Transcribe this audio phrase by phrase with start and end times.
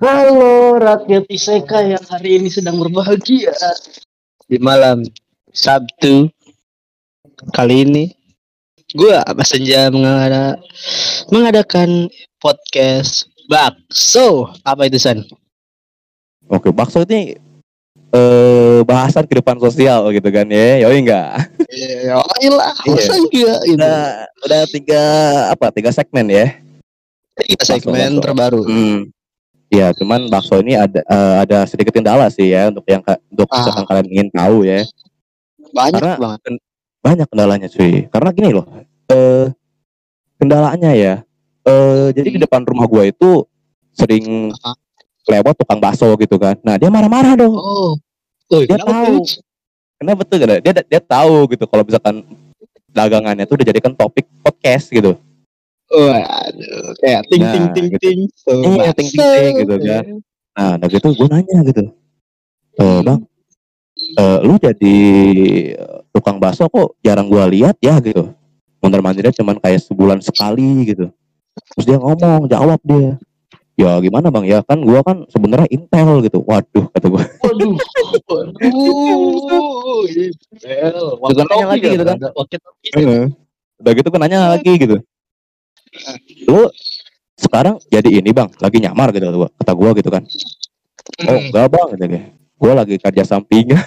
[0.00, 3.52] Halo rakyat Isekai yang hari ini sedang berbahagia
[4.48, 5.04] di malam
[5.52, 6.32] Sabtu
[7.52, 8.04] kali ini
[8.96, 9.12] gue
[9.44, 10.56] Senja mengada
[11.28, 12.08] mengadakan
[12.40, 15.20] podcast bakso apa itu San?
[16.48, 17.36] Oke, bakso ini
[18.10, 21.44] eh bahasan kehidupan sosial gitu kan ya, yoi enggak?
[21.68, 22.16] Ya,
[22.48, 22.96] lah, Iya.
[22.96, 23.76] masa enggak itu?
[23.76, 24.00] Udah,
[24.48, 25.02] udah tiga
[25.52, 25.68] apa?
[25.76, 26.56] Tiga segmen ya.
[27.36, 28.24] Tiga segmen bakso.
[28.24, 28.64] terbaru.
[28.64, 29.00] Hmm.
[29.70, 33.62] Ya, cuman bakso ini ada eh, ada sedikit kendala sih ya untuk yang untuk Ah.
[33.62, 34.82] misalkan kalian ingin tahu ya.
[35.70, 36.40] Banyak Karena- banget.
[37.00, 38.10] Banyak kendalanya cuy.
[38.10, 38.66] Karena gini loh,
[39.08, 39.46] eh
[40.36, 41.14] kendalanya ya.
[41.62, 43.46] Eh jadi di depan rumah gua itu
[43.94, 44.74] sering Ah.
[45.30, 46.58] lewat tukang bakso gitu kan.
[46.66, 47.54] Nah, dia marah-marah dong.
[47.54, 47.94] Oh,
[48.50, 49.22] oh Dia kenapa tahu.
[49.22, 49.38] tuh?
[50.00, 50.36] Kenapa betul?
[50.42, 52.24] Dia dia tahu gitu kalau misalkan
[52.90, 55.14] dagangannya tuh dijadikan topik podcast gitu.
[55.90, 57.98] Waduh, kayak ting ting Nah, ting gitu.
[57.98, 58.18] ting.
[58.46, 60.04] Iya, ting, ting, ting, gitu kan.
[60.54, 61.82] Nah, udah gitu gue nanya gitu.
[62.78, 63.20] Eh, bang,
[64.16, 64.96] eh, lu jadi
[65.74, 68.30] eh, tukang bakso kok jarang gua lihat ya gitu.
[68.80, 71.10] Mondar mandirnya cuman kayak sebulan sekali gitu.
[71.74, 73.18] Terus dia ngomong, jawab dia.
[73.74, 76.40] Ya gimana bang ya kan gua kan sebenarnya intel gitu.
[76.46, 77.22] Waduh kata gua.
[77.44, 77.74] Waduh.
[78.30, 78.54] Waduh.
[80.06, 81.06] Intel.
[81.18, 82.16] Nanya lagi gitu kan.
[82.38, 83.34] Walkie-talkie.
[83.80, 84.96] Udah gitu gue nanya lagi gitu.
[86.44, 86.70] Lu
[87.34, 90.22] sekarang jadi ini bang, lagi nyamar gitu kata gua, kata gua gitu kan.
[91.20, 91.48] Oh Hmm.
[91.48, 92.22] enggak bang, gitu kan.
[92.60, 93.80] Gue lagi kerja sampingan.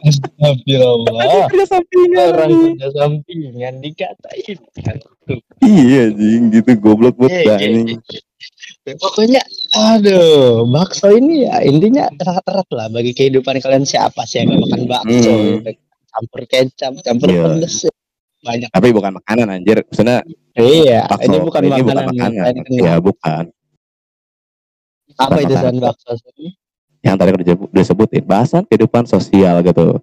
[0.00, 1.52] Astagfirullah.
[1.52, 2.26] kerja sampingan.
[2.32, 2.74] Orang anjing.
[2.74, 4.56] kerja sampingan dikatain.
[5.60, 7.88] Iya anjing gitu goblok banget eh, anjing.
[8.88, 8.96] eh.
[8.96, 9.44] Pokoknya,
[9.76, 14.82] aduh, bakso ini ya intinya erat-erat lah bagi kehidupan kalian siapa sih yang gak makan
[14.88, 15.28] bakso?
[15.28, 15.60] Hmm.
[16.08, 17.42] Campur kecap, campur Iya.
[17.52, 17.76] pedes.
[18.38, 18.68] Banyak.
[18.70, 19.82] Tapi bukan makanan anjir.
[19.82, 20.22] Maksudnya
[20.54, 21.26] Iya, bakso.
[21.26, 21.84] ini bukan ini makanan.
[21.84, 22.44] bukan makanan.
[22.44, 23.44] Tadi kan Ya bukan.
[25.10, 25.72] apa bukan itu makanan.
[25.74, 26.10] san bakso?
[26.98, 29.98] Yang tadi udah disebut- disebutin bahasan kehidupan sosial gitu.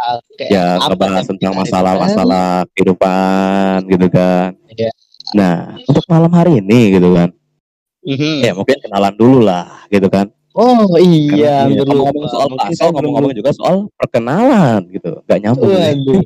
[0.00, 0.44] Oke.
[0.48, 4.56] Ya apa ngebahas tentang masalah-masalah kehidupan gitu kan.
[4.70, 4.90] Iya.
[5.30, 7.28] Nah, untuk malam hari ini gitu kan.
[8.02, 8.34] Mhm.
[8.40, 10.32] Ya mungkin kenalan dulu lah gitu kan.
[10.50, 12.10] Oh iya, Karena hampir lupa.
[12.10, 15.20] ngomong soal bakso, ngomong-ngomong juga soal perkenalan gitu.
[15.22, 15.70] Gak nyambung.
[15.70, 15.94] ya.
[15.94, 16.20] Waduh.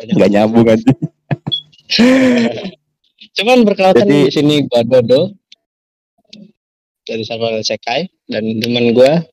[0.00, 0.98] Gak nyambung anjing.
[3.36, 5.34] Cuman perkenalkan Jadi- di sini gua Dodo
[7.04, 9.24] dari Samuel Sekai dan teman gua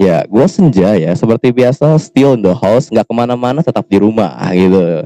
[0.00, 1.12] Ya, gue senja ya.
[1.12, 5.04] Seperti biasa, still in the house, nggak ke mana-mana, tetap di rumah gitu.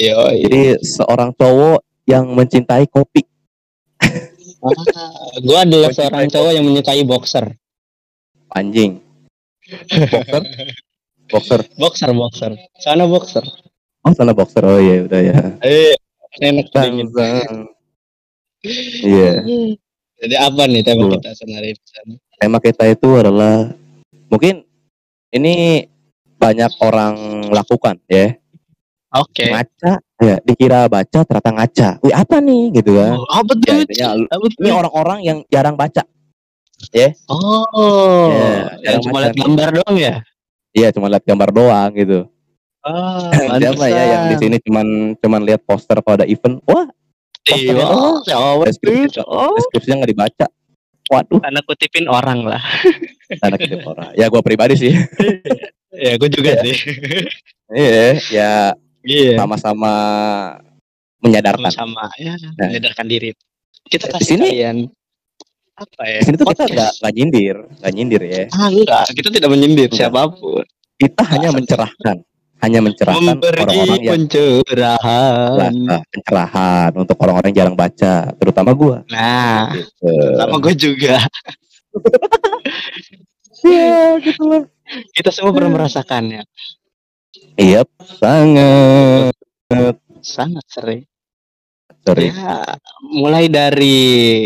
[0.00, 3.20] Yo, Jadi seorang cowok yang mencintai kopi.
[5.44, 7.52] gua adalah Mencintai seorang cowok yang menyukai boxer.
[8.56, 9.04] Anjing.
[9.68, 10.72] Boxer?
[11.30, 11.60] Boxer.
[11.80, 12.52] Boxer, boxer.
[12.78, 13.44] Sana boxer.
[14.04, 14.62] Oh, sana boxer.
[14.62, 15.38] Oh iya, udah ya.
[15.64, 15.96] Eh,
[16.40, 17.08] enak dingin.
[17.10, 17.72] Bang.
[19.04, 19.44] Iya.
[20.20, 22.14] Jadi apa nih tema kita sehari ini?
[22.40, 23.72] Tema kita itu adalah
[24.32, 24.64] mungkin
[25.28, 25.84] ini
[26.40, 27.14] banyak orang
[27.52, 28.36] lakukan ya.
[29.14, 29.46] Oke.
[29.46, 31.88] Ngaca, ya dikira baca ternyata ngaca.
[32.02, 33.14] Wih, apa nih gitu kan.
[33.14, 34.26] Oh, apa Ya, tuh?
[34.26, 34.50] tuh?
[34.58, 36.02] Ini orang-orang yang jarang baca.
[37.30, 40.14] Oh, Ya, yang jarang cuma lihat gambar doang ya?
[40.74, 42.26] Iya, cuma lihat gambar doang gitu.
[42.82, 43.30] Ah,
[43.62, 44.86] Siapa ya yang di sini cuman
[45.16, 46.58] cuman lihat poster pada event.
[46.66, 46.90] Wah,
[47.46, 48.20] Iya, doang.
[48.20, 50.46] cowok Deskripsi- Oh, deskripsinya nggak dibaca.
[51.04, 52.62] Waduh, karena kutipin orang lah.
[53.44, 54.10] anak kecil orang.
[54.14, 54.92] Ya gua pribadi sih.
[55.94, 56.74] Ya, gue juga sih.
[57.70, 58.52] Iya, ya
[59.06, 59.38] Iya.
[59.38, 59.94] sama-sama
[61.22, 61.70] menyadarkan.
[61.70, 62.66] Sama-sama ya, Nah.
[62.66, 63.30] menyadarkan diri.
[63.86, 64.76] Kita Di kasih sini- kalian
[65.74, 66.18] apa ya?
[66.22, 68.44] Di sini tuh kita nggak nggak nyindir, nggak nyindir ya.
[68.54, 69.98] Ah, enggak, kita tidak menyindir Enggak.
[69.98, 70.64] siapa pun.
[70.94, 72.16] Kita hanya mencerahkan,
[72.62, 75.72] hanya mencerahkan orang-orang yang pencerahan.
[75.74, 79.02] Nah, pencerahan untuk orang-orang yang jarang baca, terutama gua.
[79.10, 80.10] Nah, Gitu.
[80.38, 81.16] sama gue juga.
[83.66, 84.62] Iya, gitu lah.
[85.10, 86.46] Kita semua pernah merasakannya.
[87.58, 87.82] Iya,
[88.22, 89.34] sangat.
[90.22, 91.02] Sangat sering.
[92.04, 92.28] Sorry.
[92.28, 92.60] Ya,
[93.02, 93.96] mulai dari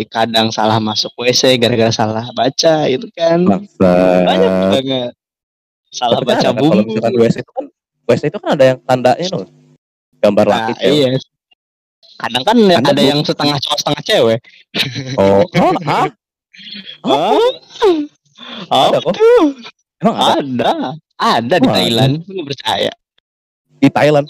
[0.06, 3.42] kadang salah masuk WC gara-gara salah baca itu kan.
[3.42, 3.92] Maksa.
[4.22, 5.10] Banyak banget.
[5.88, 7.64] Salah Tapi kan baca ada, Kalau misalkan WC itu kan
[8.06, 9.48] WC itu kan ada yang tandanya loh.
[10.18, 10.94] Gambar Nah, laki cewek.
[10.94, 11.10] iya.
[12.16, 14.38] Kadang kan Anda ada bu- yang setengah cowok setengah cewek.
[15.14, 16.06] Oh, oh, ah,
[17.02, 17.42] Oh,
[18.68, 19.14] Ada ada kok.
[19.98, 20.72] emang ada Ada.
[21.18, 21.66] Ada di.
[21.68, 22.14] Thailand.
[22.24, 22.92] Lu percaya?
[23.76, 24.26] di Thailand.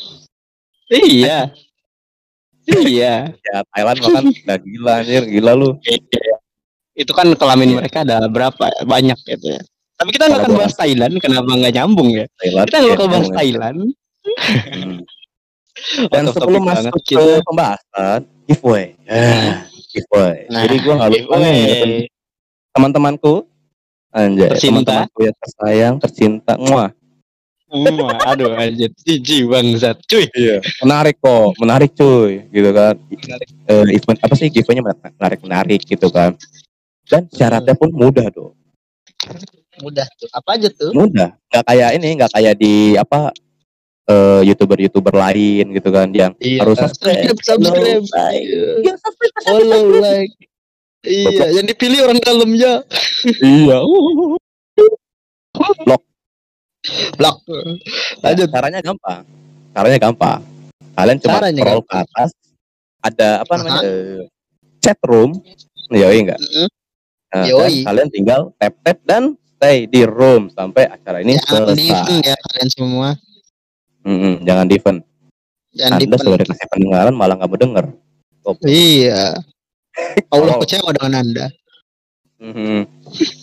[0.88, 1.48] Iya.
[2.86, 3.32] Iya.
[3.48, 5.70] Ya Thailand makan udah gila anjir, gila lu.
[5.84, 6.34] Iya.
[6.98, 7.76] Itu kan kelamin Iya.
[7.80, 8.64] mereka ada berapa?
[8.68, 8.80] ya?
[8.84, 9.62] Banyak gitu ya.
[9.98, 12.24] Tapi kita nggak akan bahas Thailand, kenapa nggak nyambung ya?
[12.38, 12.66] Thailand.
[12.70, 13.28] Kita nggak bakal bahas.
[13.34, 13.78] Thailand.
[14.68, 14.98] Hmm.
[16.10, 18.20] Dan sebelum masuk ke pembahasan
[18.50, 18.98] giveaway.
[19.06, 19.62] Ah,
[19.94, 20.46] giveaway.
[20.50, 21.62] Nah, Jadi gue nggak lupa nih
[22.74, 23.34] teman-temanku,
[24.10, 26.90] anjay, teman-temanku yang tersayang, tercinta, muah.
[27.68, 30.00] Hmm, aduh anjir, jijik bangsat.
[30.08, 30.24] Cuy.
[30.32, 30.64] Iya.
[30.80, 32.96] Menarik kok, menarik cuy, gitu kan.
[32.96, 33.48] Menarik.
[33.68, 36.32] Event apa sih giveaway-nya menarik menarik gitu kan.
[37.04, 38.56] Dan syaratnya pun mudah dong.
[39.84, 40.28] Mudah tuh.
[40.32, 40.96] Apa aja tuh?
[40.96, 41.36] Mudah.
[41.52, 43.36] Nggak kayak ini, nggak kayak di apa
[44.08, 46.64] eh, youtuber-youtuber lain gitu kan yang Iya.
[46.64, 47.68] harus subscribe, subscribe, subscribe.
[47.68, 48.44] follow, like.
[48.48, 48.68] Iya.
[48.80, 50.32] Iya, subscribe, Follow, like.
[51.04, 52.72] Iya, yang dipilih orang dalamnya.
[53.44, 53.78] Iya.
[55.84, 56.00] Blok.
[58.22, 58.48] Lanjut.
[58.50, 59.22] Caranya gampang.
[59.72, 60.40] Caranya gampang.
[60.92, 62.30] Kalian cuma Caranya scroll ke atas.
[62.98, 63.80] Ada apa namanya?
[63.82, 64.22] eh,
[64.78, 65.38] chat room.
[65.88, 66.36] Yoi enggak?
[66.36, 66.68] Mm-mm.
[67.28, 67.60] Nah, Yoi.
[67.60, 69.22] dan kalian tinggal tap tap dan
[69.54, 71.84] stay di room sampai acara ini Jangan selesai.
[71.84, 73.08] event ya kalian semua.
[74.02, 75.00] Mm-mm, jangan di event.
[75.72, 77.84] Jangan Anda sudah dikasih pendengaran malah nggak mau denger.
[78.64, 79.36] Iya.
[80.30, 80.60] Allah Oh.
[80.62, 81.46] kecewa dengan Anda.
[82.38, 82.80] Mhm.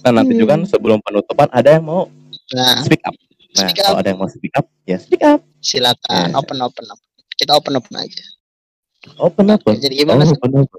[0.02, 2.08] Nah nanti juga kan sebelum penutupan ada yang mau
[2.54, 3.16] Nah, speak up.
[3.56, 4.02] Nah Speak kalau up.
[4.04, 5.40] ada yang mau speak up, ya speak up.
[5.58, 6.36] silakan Iya.
[6.36, 7.08] open open open.
[7.32, 8.24] Kita open open aja.
[9.18, 9.62] Open up.
[9.62, 10.36] Oke, jadi gimana Oh, sih?
[10.36, 10.70] open up.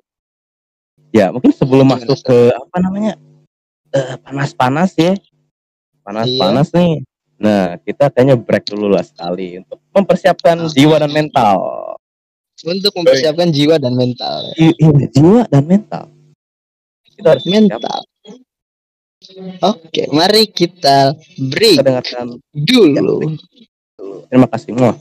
[1.10, 3.12] Ya mungkin sebelum Gimana, masuk ke apa namanya
[3.88, 5.16] eh, panas-panas ya,
[6.02, 6.76] panas-panas Iya.
[6.76, 6.92] nih.
[7.36, 10.68] Nah kita kayaknya break dulu lah sekali untuk mempersiapkan Ah.
[10.68, 11.56] jiwa dan mental.
[12.58, 14.52] Untuk mempersiapkan jiwa dan mental.
[14.54, 14.72] Iya,
[15.08, 16.04] jiwa dan mental.
[17.06, 17.80] Kita harus siap.
[19.60, 23.36] Oke, mari kita break Kita dengarkan dulu.
[24.32, 24.72] Terima kasih.
[24.72, 24.96] Muah.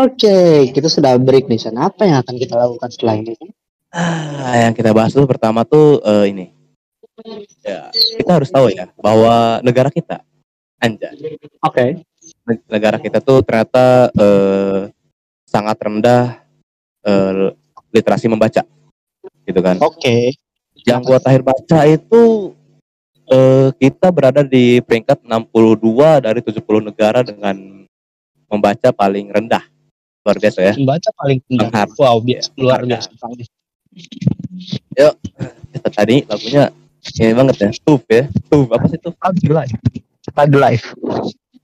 [0.00, 1.60] Oke, kita sudah break nih.
[1.60, 1.76] San.
[1.76, 3.36] Apa yang akan kita lakukan setelah ini?
[3.92, 6.46] Ah, yang kita bahas dulu pertama tuh eh, ini.
[7.60, 10.24] Ya, kita harus tahu ya bahwa negara kita,
[10.80, 11.12] anja,
[11.60, 12.00] Oke.
[12.48, 14.88] ne- negara kita tuh ternyata eh,
[15.44, 16.40] sangat rendah
[17.04, 17.52] eh,
[17.90, 18.62] literasi membaca,
[19.46, 19.76] gitu kan.
[19.82, 20.34] Oke.
[20.86, 22.22] Yang gua terakhir baca itu
[23.28, 27.56] eh, kita berada di peringkat 62 dari 70 negara dengan
[28.50, 29.64] membaca paling rendah.
[30.26, 30.74] Luar biasa ya.
[30.76, 31.68] Membaca paling rendah.
[31.68, 32.00] Menghargai.
[32.00, 33.08] Wow, biasa, luar biasa.
[35.70, 36.64] Kita tadi lagunya
[37.16, 37.70] ini banget ya.
[37.80, 38.28] Tuf ya.
[38.52, 39.16] Tuf apa sih Tuf?
[39.16, 39.76] Tag live.
[40.36, 40.86] Tag live.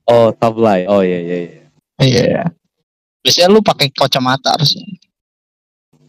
[0.07, 0.87] Oh, Tably.
[0.87, 1.63] Oh iya iya iya.
[1.99, 2.43] Iya.
[3.27, 4.87] Biasanya lu pakai kacamata harusnya.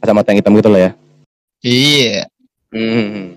[0.08, 0.92] Kacamata yang hitam gitu lah ya.
[1.68, 2.32] Iya.
[2.72, 3.36] Hmm.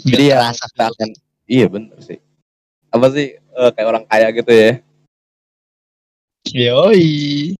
[0.00, 1.08] Jadi ya akan
[1.44, 2.16] iya bener sih.
[2.88, 4.80] Apa sih eh, kayak orang kaya gitu ya.
[6.56, 7.52] Yoi.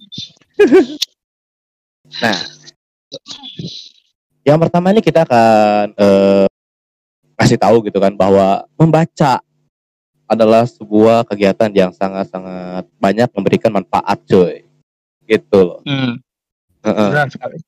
[2.14, 2.40] Nah,
[4.46, 6.46] yang pertama ini kita akan eh,
[7.36, 9.42] kasih tahu gitu kan bahwa membaca
[10.24, 14.64] adalah sebuah kegiatan yang sangat-sangat banyak memberikan manfaat cuy.
[15.28, 15.84] Gitu loh.
[15.84, 16.22] Hmm,
[16.86, 17.08] Heeh.
[17.12, 17.60] benar sekali.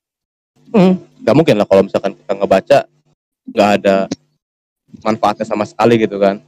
[0.71, 2.79] Nggak mungkin lah kalau misalkan kita ngebaca
[3.47, 3.95] nggak ada
[5.03, 6.39] manfaatnya sama sekali gitu kan.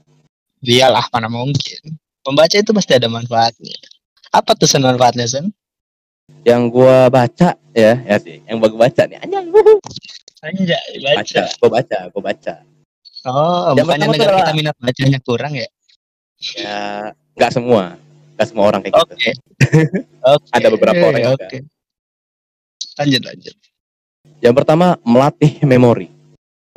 [0.60, 1.96] Iyalah, mana mungkin.
[2.28, 3.76] Membaca itu pasti ada manfaatnya.
[4.30, 5.50] Apa tuh sen manfaatnya, Sen?
[6.46, 9.44] Yang gua baca ya, ya sih, yang gua baca nih anjay.
[10.40, 12.54] Anjay, Baca, gua baca, gua baca.
[13.28, 15.68] Oh, bukannya pertama tuh negara kita minat bacanya kurang ya?
[16.56, 18.00] Ya, nggak semua,
[18.40, 19.14] nggak semua orang kayak gitu.
[19.16, 19.32] Oke.
[20.24, 20.52] Oke.
[20.56, 21.58] Ada beberapa orang yang Oke.
[23.00, 23.56] Lanjut, lanjut.
[24.40, 26.08] Yang pertama melatih memori.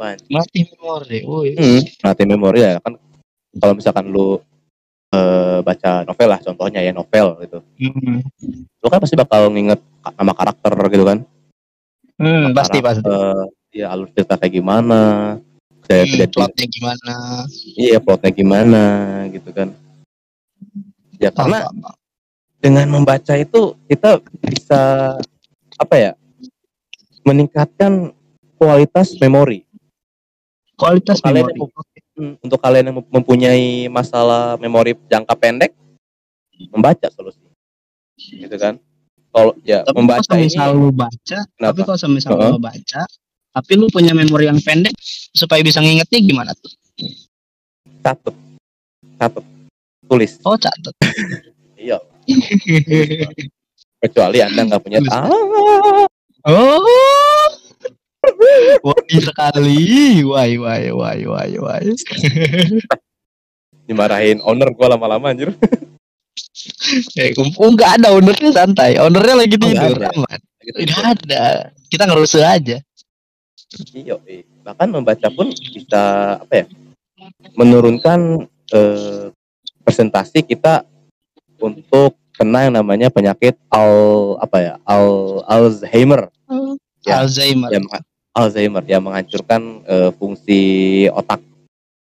[0.02, 1.18] Mati memori.
[1.22, 1.54] Woi.
[1.54, 2.98] hmm, melatih memori ya kan.
[3.54, 4.42] Kalau misalkan lu
[5.12, 8.24] eh, baca novel lah, contohnya ya novel gitu, Hmm,
[8.80, 9.78] lu kan pasti bakal nginget
[10.16, 11.18] nama karakter gitu kan.
[12.16, 13.04] Hmm, pasti pasti.
[13.04, 15.00] Karakter, ya alur cerita kayak gimana,
[15.36, 17.14] Hmm, kayak kejadian plotnya gimana?
[17.76, 18.84] Iya plotnya gimana
[19.30, 19.68] gitu kan.
[21.20, 21.68] Ya karena
[22.58, 25.14] dengan membaca itu kita bisa
[25.76, 26.12] apa ya
[27.22, 28.12] meningkatkan
[28.58, 29.66] kualitas memori.
[30.78, 31.70] Kualitas Kalian memori.
[32.12, 35.72] Hmm, Untuk kalian yang mempunyai masalah memori jangka pendek,
[36.68, 37.40] membaca solusi.
[38.20, 38.76] Gitu kan?
[39.32, 41.96] Kalau ya Tapi membaca kalau ini misal lu baca, tapi Kenapa?
[41.96, 42.50] kalau misal Heeh.
[42.52, 43.02] lu baca,
[43.56, 44.92] tapi lu punya memori yang pendek,
[45.32, 46.68] supaya bisa ngingetnya gimana tuh?
[48.02, 48.34] catat,
[49.16, 49.44] catat,
[50.10, 50.36] tulis.
[50.44, 50.94] Oh, catat.
[51.82, 51.98] Iya.
[53.98, 55.26] Kecuali anda nggak punya ah,
[56.46, 57.48] oh.
[58.86, 59.82] Wadi sekali.
[60.22, 61.86] Wai, wai, wai, wai, wai.
[63.82, 65.50] dimarahin owner gua lama-lama anjir.
[67.18, 68.96] Eh, oh, nggak ada ownernya santai.
[68.96, 69.96] Ownernya lagi Oh, tidur.
[69.98, 70.08] ada.
[70.14, 70.38] aman.
[70.62, 70.78] Gitu.
[70.94, 71.44] Ada.
[71.90, 72.78] Kita ngerusuh aja.
[73.92, 74.44] Iya, iya.
[74.62, 76.66] bahkan membaca pun bisa apa ya?
[77.58, 79.32] Menurunkan eh,
[79.82, 80.86] presentasi kita
[81.58, 83.92] untuk kena yang namanya penyakit al
[84.38, 85.06] apa ya al
[85.46, 86.28] Alzheimer
[87.02, 87.18] Ya.
[87.18, 87.66] Alzheimer.
[87.72, 90.60] mengha- Alzheimer yang menghancurkan eh, fungsi
[91.10, 91.42] otak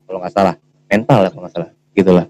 [0.04, 0.56] kalau nggak salah
[0.86, 2.26] mental ya kalau nggak salah gitulah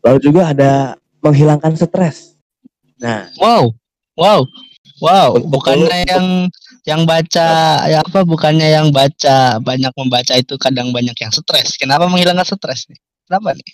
[0.00, 0.72] lalu juga ada
[1.20, 2.38] menghilangkan stres
[2.96, 3.74] nah Wow,
[4.14, 4.46] wow,
[5.02, 5.34] wow.
[5.42, 6.26] Bukannya yang
[6.86, 7.48] yang baca
[7.82, 8.22] ya apa?
[8.22, 11.74] Bukannya yang baca banyak membaca itu kadang banyak yang stres.
[11.74, 12.98] Kenapa menghilangkan stres nih?
[13.26, 13.66] Kenapa nih?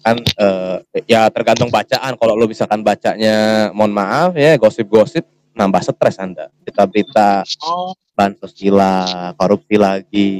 [0.00, 6.16] Kan eh, ya tergantung bacaan kalau lo misalkan bacanya mohon maaf ya gosip-gosip nambah stres
[6.16, 9.04] anda berita-berita Oh, bansos gila
[9.36, 10.30] korupsi lagi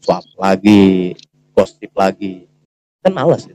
[0.00, 1.14] suap lagi
[1.52, 2.46] gosip lagi
[2.98, 3.54] kan males ya.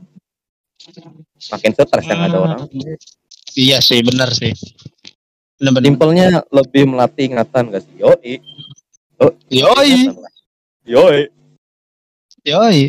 [1.50, 2.60] makin stres yang ada orang
[3.54, 4.50] Iya sih, benar sih.
[5.54, 5.86] Benar-benar.
[5.86, 8.34] simpelnya lebih melatih ingatan gak sih yoi
[9.48, 10.32] Yoi, lah.
[10.84, 11.20] yoi
[12.42, 12.80] yoi.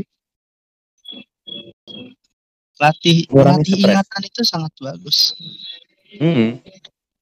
[2.76, 5.32] Latih, latih ingatan itu sangat bagus.
[6.16, 6.60] Hmm,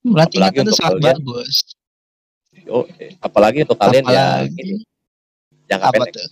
[0.04, 1.06] Latih Apalagi ingatan itu sangat kalian.
[1.14, 1.54] bagus.
[2.54, 3.18] yoi.
[3.20, 4.76] apalagi untuk kalian ya Apalagi gini,
[5.68, 6.28] jangka apa pendek tuh?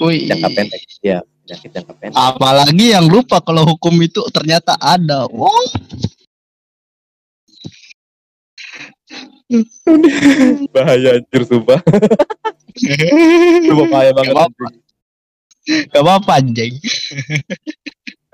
[0.00, 0.20] Wih.
[0.26, 5.26] jangka pendek ya penyakit jangka pendek Apalagi yang lupa kalau hukum itu ternyata ada.
[5.28, 5.52] Wow.
[10.74, 11.78] bahaya anjir sumpah
[13.68, 14.34] sumpah bahaya banget
[15.64, 16.44] Gak apa-apa.
[16.44, 16.76] anjing.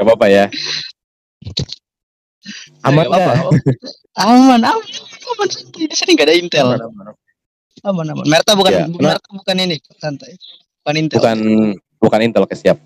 [0.00, 0.44] Gak apa-apa ya
[2.82, 3.32] aman Gak apa-apa.
[3.36, 3.52] nggak?
[4.16, 4.80] Aman, aman,
[5.28, 5.86] aman, santai.
[5.86, 6.66] Di sini gak ada intel.
[6.66, 7.04] Aman, aman.
[7.84, 8.24] Aman, aman.
[8.24, 10.32] Merta bukan, Ya, bukan Merta bukan ini, santai.
[10.80, 11.16] Bukan intel.
[11.20, 11.38] bukan
[12.00, 12.80] bukan intel oke siap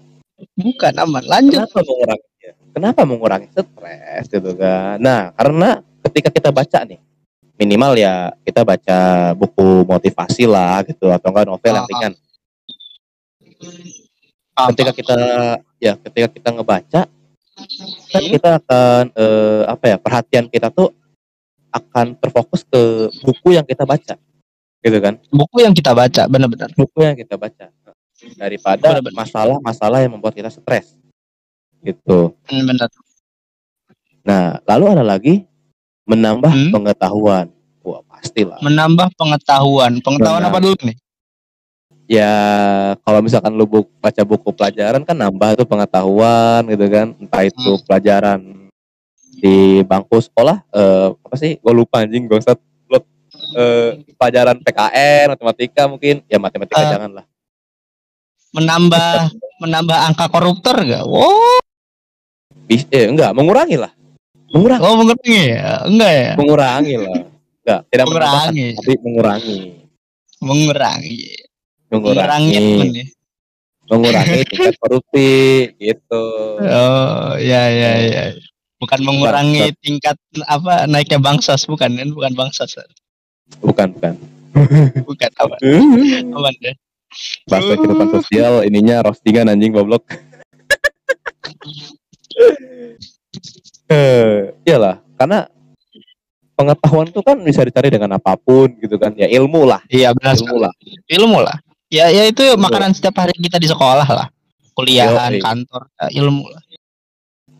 [0.58, 1.22] Bukan, aman.
[1.24, 1.62] Lanjut.
[1.62, 2.26] kenapa mengurangi
[2.74, 6.98] kenapa mengurangi stres gitu kan nah karena ketika kita baca nih
[7.54, 8.98] minimal ya kita baca
[9.32, 12.12] buku motivasi lah gitu atau enggak novel yang ringan
[14.54, 14.74] Apa?
[14.74, 15.18] ketika kita
[15.84, 17.00] ya ketika kita ngebaca
[18.08, 20.88] kan kita akan eh, apa ya perhatian kita tuh
[21.68, 22.82] akan terfokus ke
[23.20, 24.16] buku yang kita baca
[24.80, 26.68] gitu kan Buku yang kita baca, benar-benar.
[26.72, 27.68] buku yang kita baca
[28.34, 30.96] daripada masalah-masalah yang membuat kita stres
[31.80, 32.88] gitu Benar.
[34.24, 35.44] nah lalu ada lagi
[36.04, 36.72] menambah Hmm?
[36.72, 37.46] pengetahuan
[37.80, 40.00] wah pastilah Menambah pengetahuan.
[40.00, 40.52] Pengetahuan Benar.
[40.52, 40.96] apa dulu nih?
[42.04, 42.32] Ya
[43.00, 47.70] kalau misalkan lu bu- baca buku pelajaran kan nambah tuh pengetahuan gitu kan entah itu
[47.74, 47.82] Hmm.
[47.84, 48.40] pelajaran
[49.34, 52.38] di bangku sekolah eh, apa sih gue lupa anjing gue
[53.54, 56.90] eh, pelajaran PKN matematika mungkin ya matematika Eh.
[56.90, 57.26] jangan lah
[58.54, 61.02] Menambah menambah angka koruptor gak?
[61.02, 61.58] Wow.
[62.64, 63.90] Bis- eh, enggak mengurangi lah
[64.48, 65.82] mengurangi Oh, mengurangi ya?
[65.82, 66.32] Enggak ya?
[66.38, 67.18] mengurangi lah
[67.58, 68.66] enggak tidak Mengurangi.
[68.78, 69.58] tapi mengurangi
[70.38, 71.18] Mengurangi.
[72.00, 72.58] Mengurangi
[73.84, 75.28] Mengurangi tingkat korupsi
[75.76, 76.24] gitu
[76.58, 78.24] Oh, ya ya ya.
[78.80, 82.08] Bukan mengurangi tingkat apa naiknya bangsas bukan kan?
[82.10, 82.74] Bukan bangsas.
[83.60, 84.14] bukan bukan
[85.08, 85.54] Bukan apa?
[86.36, 86.74] Aman deh.
[87.46, 90.02] bahasa kehidupan sosial ininya roastingan anjing goblok
[93.86, 95.46] eh iyalah karena
[96.54, 100.34] pengetahuan tuh kan bisa dicari dengan apa pun gitu kan ya ilmu lah Iya benar
[100.34, 100.72] ilmu lah
[101.06, 101.56] Ilmu lah.
[101.92, 104.26] Ya ya itu makanan setiap hari kita di sekolah lah.
[104.74, 106.62] Kuliahan, kantor, ya, ilmu lah.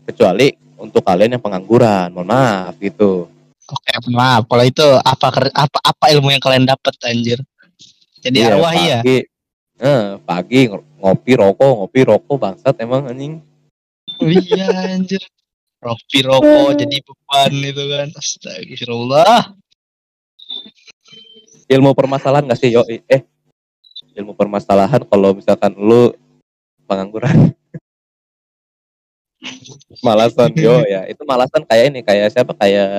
[0.04, 3.25] kecuali untuk kalian yang pengangguran mohon maaf gitu
[3.64, 4.45] Oke, maaf.
[4.45, 7.40] Kalau itu apa apa apa ilmu yang kalian dapat anjir?
[8.21, 8.99] Jadi Iya, arwah iya.
[9.00, 9.19] pagi,
[9.81, 13.40] eh, pagi ng- ngopi rokok ngopi rokok bangsat emang anjing
[14.21, 15.25] iya anjir.
[15.81, 18.09] Ropi rokok jadi beban itu kan.
[18.12, 19.57] Astagfirullah.
[21.64, 23.25] ilmu permasalahan gak sih yo eh
[24.14, 26.14] ilmu permasalahan kalau misalkan lu
[26.87, 27.52] pengangguran
[30.06, 32.90] malasan yo ya itu malasan kayak ini kayak siapa kayak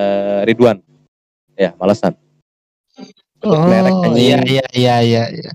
[0.46, 0.78] Ridwan
[1.56, 2.14] ya malasan
[3.44, 3.68] Oh
[4.16, 5.24] iya iya iya iya.
[5.28, 5.52] iya.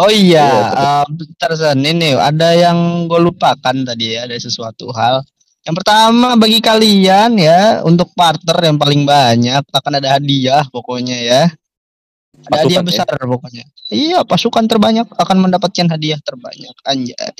[0.00, 0.72] Oh iya,
[1.12, 1.84] bentar San.
[1.84, 5.20] Ini ada yang gue lupakan tadi ya, ada sesuatu hal.
[5.60, 11.42] Yang pertama bagi kalian ya, untuk partner yang paling banyak akan ada hadiah pokoknya ya.
[12.40, 12.88] Ada hadiah Pasukan, ya?
[12.88, 13.64] besar pokoknya.
[13.90, 16.74] Iya, pasukan terbanyak akan mendapatkan hadiah terbanyak.
[16.86, 17.34] Anjay.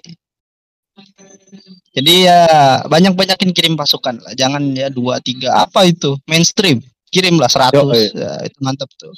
[1.91, 2.45] Jadi ya
[2.85, 4.33] banyak-banyakin kirim pasukan lah.
[4.37, 6.83] Jangan ya dua tiga apa itu mainstream.
[7.11, 8.07] Kirimlah 100 Yoi.
[8.15, 9.11] ya, itu mantap tuh.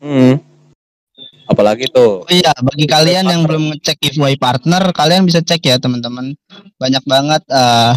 [0.00, 0.40] Hmm.
[1.44, 3.48] Apalagi tuh Oh iya, bagi kalian yang partner.
[3.52, 6.32] belum ngecek giveaway partner, kalian bisa cek ya teman-teman.
[6.80, 7.92] Banyak banget eh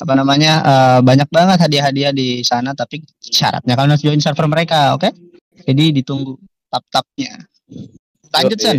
[0.00, 0.52] apa namanya?
[0.64, 5.12] eh, banyak banget hadiah-hadiah di sana tapi syaratnya kalian harus join server mereka, oke?
[5.66, 6.36] Jadi ditunggu
[6.68, 7.44] tap-tapnya.
[8.30, 8.58] Lanjut.
[8.58, 8.78] San.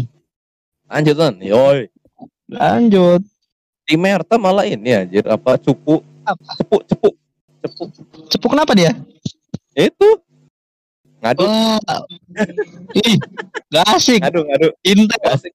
[0.88, 1.88] lanjut kan yoi
[2.48, 3.24] Lanjut.
[3.84, 6.52] di Merta malah ini anjir apa cupu Apa?
[6.60, 7.10] cepu cepu
[7.64, 7.84] cepu
[8.28, 8.92] Cepu kenapa dia?
[9.72, 10.08] itu
[11.24, 11.80] ngadu Wah.
[12.92, 13.16] Ih,
[13.72, 14.20] gak asik.
[14.20, 15.54] ngadu ngadu Intel, asik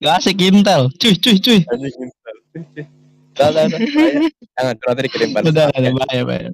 [0.00, 0.88] gak asik Intel.
[0.96, 1.60] Cuy, cuy, cuy.
[1.68, 1.92] anjing
[3.36, 3.80] Udah, udah, udah.
[3.84, 4.18] Bahaya.
[4.56, 5.44] Jangan, nanti dikirim balas.
[5.52, 6.50] Udah, udah bahaya, bahaya.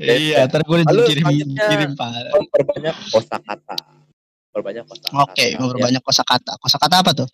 [0.00, 2.08] Ya, Iya, ntar gue selanjutnya- kirim pak.
[2.32, 3.76] Memperbanyak kosakata.
[4.48, 5.20] Perbanyak kosakata.
[5.22, 6.52] Oke, Ya, memperbanyak kosakata.
[6.56, 7.28] Kosakata apa tuh?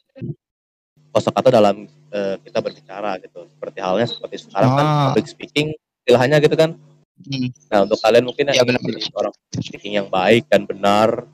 [1.09, 3.49] kosakata dalam eh, kita berbicara gitu.
[3.49, 5.01] Seperti halnya seperti sekarang kan Ah.
[5.09, 6.77] public speaking istilahnya gitu kan.
[7.17, 7.49] Hmm.
[7.67, 11.25] Nah, untuk kalian mungkin Iya, yang jadi orang speaking yang baik dan benar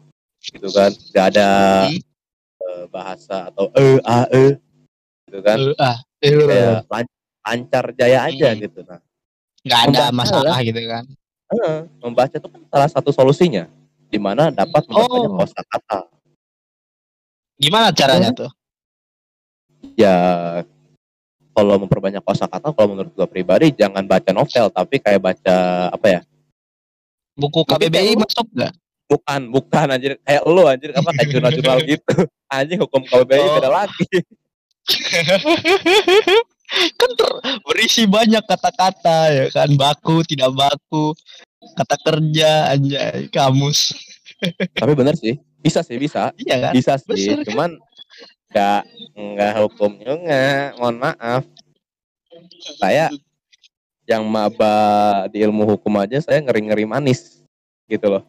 [0.41, 0.95] gitu kan.
[1.11, 1.49] Gak ada
[1.87, 1.99] Hmm.
[2.63, 4.45] eh, bahasa atau e a e
[5.27, 5.59] gitu kan.
[5.59, 8.61] Eh, Kayak lan- lancar jaya aja Hmm.
[8.61, 8.79] gitu.
[8.87, 9.03] Nah,
[9.63, 11.05] nggak ada masalah gitu kan?
[11.99, 13.69] Membaca itu kan salah satu solusinya
[14.07, 15.39] di mana dapat memperbanyak Oh.
[15.39, 16.01] kosakata.
[17.57, 18.51] Gimana caranya tuh?
[19.93, 20.15] ya
[21.51, 25.57] kalau memperbanyak kosakata kalau menurut gua pribadi jangan baca novel tapi kayak baca
[25.91, 26.21] apa ya
[27.33, 28.73] Buku KBBI masuk nggak?
[29.05, 32.15] bukan bukan anjir kayak lu anjir apa kayak jurnal-jurnal gitu
[32.47, 33.55] anjing hukum KBBI Oh.
[33.59, 34.07] beda lagi
[36.97, 39.69] kan ter- berisi banyak kata-kata ya kan?
[39.77, 41.13] Baku tidak baku
[41.79, 43.95] kata kerja anjay kamus.
[44.75, 46.35] Tapi bener sih bisa sih bisa.
[46.35, 46.73] Iya kan?
[46.75, 47.45] Bisa sih Bener.
[47.47, 47.71] cuman
[48.53, 48.81] nggak
[49.17, 51.45] nggak hukum juga mohon maaf.
[52.83, 53.09] Saya
[54.09, 54.75] yang maba
[55.31, 57.47] di ilmu hukum aja saya ngeri-ngeri manis
[57.87, 58.27] gitu loh.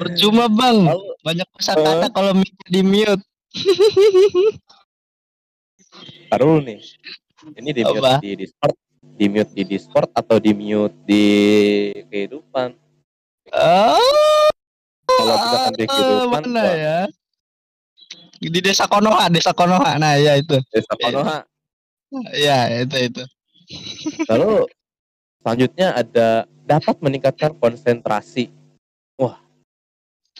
[0.00, 0.88] Percuma bang.
[1.20, 2.32] Banyak kata-kata kalau
[2.72, 3.20] di mute
[6.30, 6.80] taruh nih.
[7.56, 8.14] Ini di mute Apa?
[8.20, 8.76] di Discord.
[9.00, 11.24] Di mute di Discord atau di mute di
[12.08, 12.76] kehidupan?
[13.50, 14.50] Oh
[15.20, 16.98] kalau misalkan di kehidupan mana wah, ya?
[18.40, 20.00] Di desa Konoha desa Konoha.
[20.00, 20.56] Nah ya itu.
[20.72, 21.38] Desa Konoha.
[22.34, 23.22] Ya itu itu.
[24.26, 24.66] Lalu
[25.42, 26.28] selanjutnya ada
[26.64, 28.50] dapat meningkatkan konsentrasi.
[29.20, 29.38] Wah.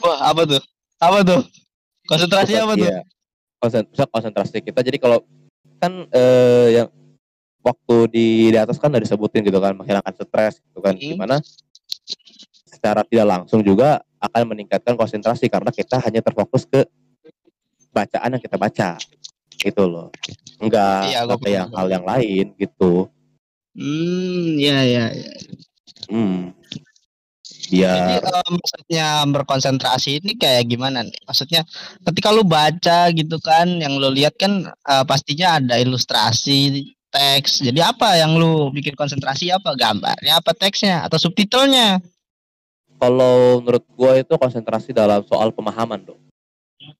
[0.01, 0.63] Apa tuh?
[0.97, 1.43] Apa tuh?
[2.09, 2.89] Konsentrasi apa tuh?
[2.89, 3.01] Iya.
[3.93, 4.81] Bisa konsentrasi kita.
[4.81, 5.21] Jadi kalau
[5.81, 6.89] kan eh, yang
[7.65, 11.41] waktu di, di atas kan udah disebutin gitu kan menghilangkan stres gitu kan gimana
[12.69, 16.85] secara tidak langsung juga akan meningkatkan konsentrasi karena kita hanya terfokus ke
[17.91, 18.91] bacaan yang kita baca
[19.61, 20.09] gitu loh.
[20.57, 23.09] Enggak Iya, apa yang hal yang lain gitu.
[23.77, 25.31] Hmm ya ya ya
[26.11, 26.51] hmm
[27.71, 31.21] Jadi biar eh, maksudnya berkonsentrasi ini kayak gimana nih?
[31.27, 31.63] Maksudnya
[32.11, 37.67] ketika lu baca gitu kan, yang lu lihat kan eh, pastinya ada ilustrasi teks.
[37.67, 39.75] Jadi apa yang lu bikin konsentrasi apa?
[39.75, 41.99] Gambarnya apa teksnya atau subtitlenya?
[43.01, 46.21] kalau menurut gue itu konsentrasi dalam soal pemahaman dong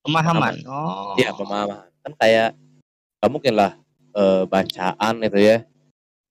[0.01, 0.65] Pemahaman.
[0.65, 1.13] Oh.
[1.21, 2.57] Iya pemahaman kan kayak
[3.21, 3.77] nggak mungkin lah
[4.17, 5.57] eh, bacaan itu ya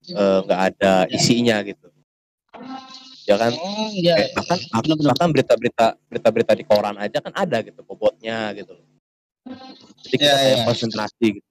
[0.10, 1.86] eh, nggak ada isinya gitu
[3.30, 4.16] ya kan Oh, iya.
[4.18, 5.08] Kayak bahkan Bener-bener.
[5.08, 8.86] bahkan berita-berita berita-berita di koran aja kan ada gitu bobotnya gitu loh
[10.02, 10.66] jadi kita Iya, kayak iya.
[10.66, 11.48] konsentrasi gitu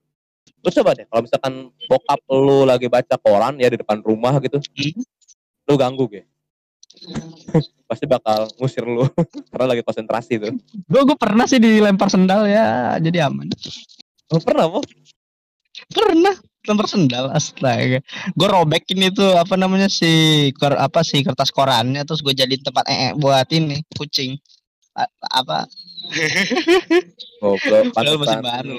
[0.58, 1.54] terus coba deh kalau misalkan
[1.86, 5.02] bokap lu lagi baca koran ya di depan rumah gitu Hmm.
[5.64, 6.26] lu ganggu gitu
[7.84, 9.06] pasti bakal ngusir lu
[9.50, 10.50] karena lagi konsentrasi tuh
[10.84, 13.46] Gue gue pernah sih dilempar sendal ya, jadi aman.
[14.28, 14.82] oh, pernah mau
[15.88, 16.34] Pernah
[16.68, 17.98] lempar sendal astaga.
[18.37, 20.09] Gue robekin itu apa namanya si
[20.54, 24.37] kor, apa sih kertas korannya terus gue jadiin tempat ee buat ini kucing.
[24.92, 25.64] A- apa
[27.40, 28.78] Goblok, Padahal masih baru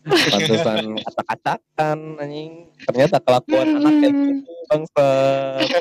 [0.00, 2.52] pantesan kacak-kacakan anjing
[2.88, 4.32] ternyata kelakuan anak kayak gitu
[4.64, 5.08] bangsa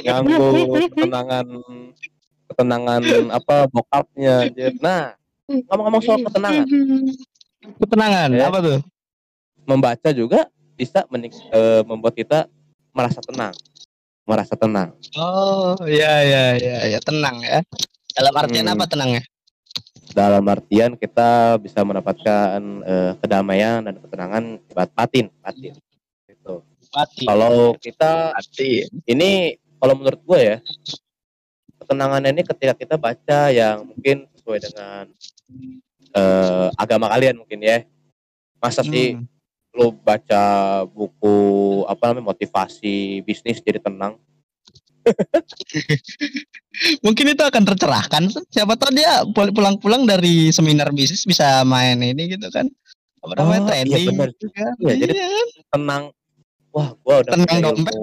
[0.03, 0.47] ganggu
[0.91, 1.47] ketenangan
[2.51, 4.51] ketenangan apa bokapnya
[4.83, 5.15] nah
[5.47, 6.67] ngomong-ngomong soal ketenangan
[7.79, 8.51] ketenangan Ya.
[8.51, 8.79] apa tuh?
[9.63, 12.47] membaca juga bisa menik- eh, membuat kita
[12.89, 13.51] merasa tenang
[14.23, 17.59] merasa tenang Oh iya iya iya ya tenang ya.
[18.09, 18.73] Dalam artian Hmm.
[18.73, 19.23] apa tenangnya?
[20.09, 25.75] dalam artian kita bisa mendapatkan eh, kedamaian dan ketenangan bat- batin batin
[26.25, 26.65] gitu.
[26.89, 27.23] Mati.
[27.23, 28.89] kalau kita Mati.
[29.05, 30.57] ini kalau menurut gue ya
[31.77, 35.03] ketenangan ini ketika kita baca yang mungkin sesuai dengan
[36.11, 37.85] eh, agama kalian mungkin ya
[38.57, 39.29] masa sih Hmm.
[39.79, 40.43] Lu baca
[40.85, 41.35] buku
[41.87, 44.19] apa namanya motivasi bisnis jadi tenang
[47.01, 48.23] Mungkin itu akan tercerahkan.
[48.47, 52.67] Siapa tahu dia pul- pulang-pulang dari seminar bisnis bisa main ini gitu kan.
[53.19, 54.29] Apa namanya Oh, iya bener.
[54.31, 54.73] gitu kan.
[54.77, 55.47] Iya, jadi Iya kan?
[55.71, 56.03] tenang
[56.69, 57.93] wah gua udah Tenang dompet,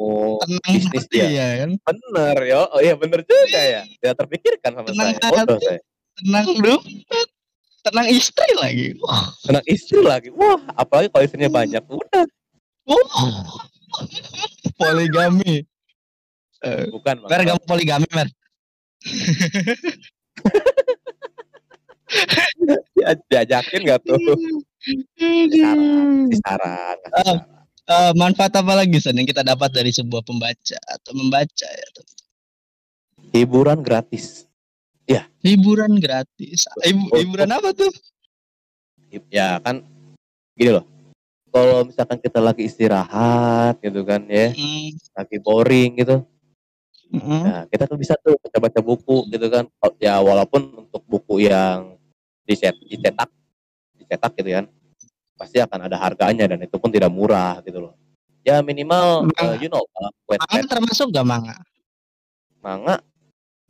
[0.43, 1.71] tenang bisnis hati ya ya kan.
[1.79, 5.63] bener yo oh iya bener juga ya tidak terpikirkan sama Tenang saya bodoh hati.
[5.63, 5.81] saya
[6.17, 7.29] Tenang dompet.
[7.87, 8.89] Tenang istri lagi.
[8.99, 9.31] Wah.
[9.47, 10.29] Tenang istri lagi.
[10.35, 11.83] Wah, apalagi kalau istrinya banyak.
[11.87, 12.25] Udah,
[12.87, 13.15] Wah.
[14.75, 15.63] Poligami.
[16.67, 17.23] Eh, bukan.
[17.31, 18.29] Mer gak mau poligami, Mer.
[22.97, 24.19] Dia- Diajakin gak tuh?
[25.51, 27.39] Saran, saran, saran.
[27.87, 31.89] Eh, manfaat apa lagi San yang kita dapat dari sebuah pembaca atau membaca ya?
[33.31, 34.51] Hiburan gratis.
[35.47, 36.67] Hiburan gratis.
[36.83, 37.93] Hibu- Oh, hiburan apa tuh?
[39.31, 39.87] Ya kan,
[40.59, 40.83] gini loh.
[41.55, 46.27] Kalau misalkan kita lagi istirahat gitu kan ya, Hmm, lagi boring gitu,
[47.15, 47.43] hmm.
[47.47, 49.65] Nah, kita tuh bisa tuh baca-baca buku gitu kan.
[49.97, 51.95] Ya walaupun untuk buku yang
[52.45, 53.31] diset, dicetak,
[53.97, 54.67] dicetak gitu kan,
[55.39, 57.95] pasti akan ada harganya dan itu pun tidak murah gitu loh.
[58.43, 59.55] Ya minimal, Manga.
[59.55, 61.57] eh, you know, uh, wet Manga termasuk gak manga?
[62.61, 62.99] manga,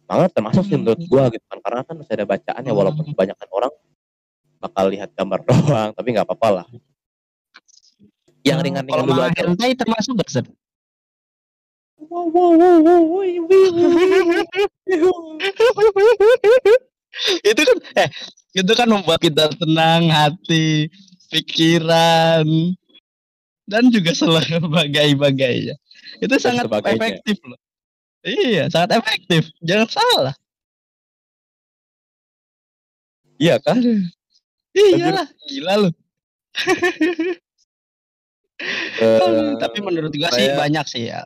[0.07, 0.83] manga termasuk sih Hmm.
[0.87, 2.81] menurut gua gitu kan, karena kan masih ada bacaannya Hmm.
[2.81, 3.73] walaupun kebanyakan orang
[4.57, 6.67] bakal lihat gambar doang, tapi nggak apa-apa lah.
[8.47, 9.43] Yang ringan-ringan Kalau dulu aja.
[9.43, 10.31] hentai termasuk gak
[13.11, 13.43] wih.
[17.49, 18.09] itu kan eh
[18.53, 20.93] itu kan membuat kita tenang hati
[21.33, 22.45] pikiran
[23.65, 25.75] dan juga sebagainya
[26.21, 27.57] itu sangat efektif loh
[28.27, 29.49] iya sangat efektif.
[29.63, 30.35] Jangan salah.
[33.37, 33.79] Iya kan?
[34.77, 35.91] iyalah gila lu.
[38.97, 41.21] Eh, tapi menurut gua sih banyak sih ya.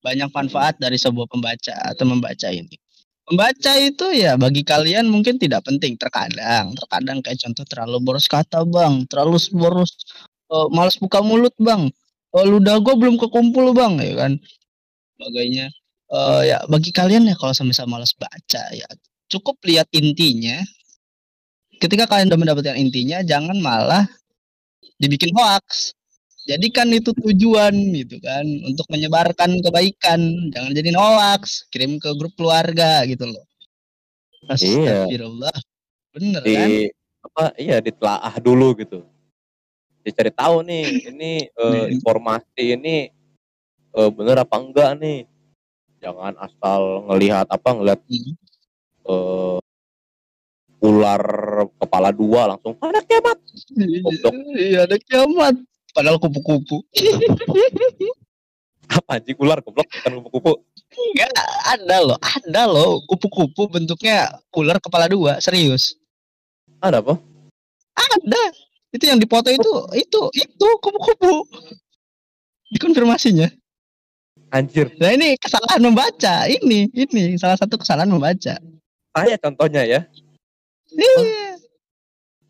[0.00, 2.72] Banyak manfaat dari sebuah pembaca atau membaca ini.
[3.28, 6.00] Membaca itu ya bagi kalian mungkin tidak penting.
[6.00, 9.04] Terkadang terkadang kayak contoh terlalu boros kata bang.
[9.12, 9.92] Terlalu boros
[10.48, 11.92] eh, malas buka mulut bang.
[12.32, 14.32] Oh, ludah gua belum kekumpul bang ya kan?
[15.20, 15.68] Sebagainya
[16.14, 18.86] Eh, ya bagi kalian ya kalau sama-sama malas baca ya
[19.26, 20.62] cukup lihat intinya.
[21.82, 24.06] Ketika kalian sudah mendapatkan intinya jangan malah
[25.02, 25.90] dibikin hoax
[26.46, 30.54] jadikan itu tujuan gitu kan untuk menyebarkan kebaikan.
[30.54, 33.44] Jangan jadi hoax kirim ke grup keluarga gitu loh.
[34.54, 34.54] Iya.
[35.10, 35.56] Astagfirullah.
[36.14, 36.68] Bener kan?
[36.70, 36.94] di
[37.26, 39.02] apa iya ditelaah dulu gitu.
[40.06, 41.90] Dicari tahu nih ini Iya.
[41.98, 43.10] informasi ini
[43.98, 45.33] eh, bener apa enggak nih
[46.04, 48.00] jangan asal ngelihat apa ngelihat
[49.08, 49.58] eh,
[50.84, 51.22] ular
[51.80, 54.34] kepala dua langsung ada Goblok.
[54.60, 55.56] iya ada kiamat.
[55.94, 56.82] Padahal kupu-kupu.
[58.84, 59.88] Apa anjing ular goblok?
[59.88, 60.52] Bukan kupu-kupu.
[60.92, 61.30] Enggak
[61.64, 63.00] ada loh ada loh.
[63.08, 65.96] Kupu-kupu bentuknya ular kepala dua serius.
[66.84, 67.16] Ada apa?
[67.96, 68.42] Ada.
[68.92, 71.48] Itu yang dipoto itu itu itu kupu-kupu.
[72.74, 73.48] Dikonfirmasinya
[74.54, 78.54] anjir nah ini kesalahan membaca ini ini salah satu kesalahan membaca
[79.10, 80.00] saya contohnya ya
[80.94, 81.58] Iya.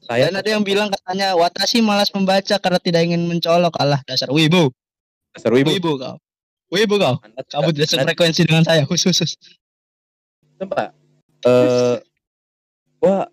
[0.04, 3.72] saya Dan ada yang bilang katanya Watashi malas membaca karena tidak ingin mencolok.
[3.80, 4.68] Allah dasar wibu.
[5.34, 6.16] seru ibu Wibu kau.
[6.68, 7.16] Wibu kau.
[7.24, 9.16] anda Kamu tidak sefrekuensi dengan saya khusus.
[11.44, 11.96] eh
[13.00, 13.28] gua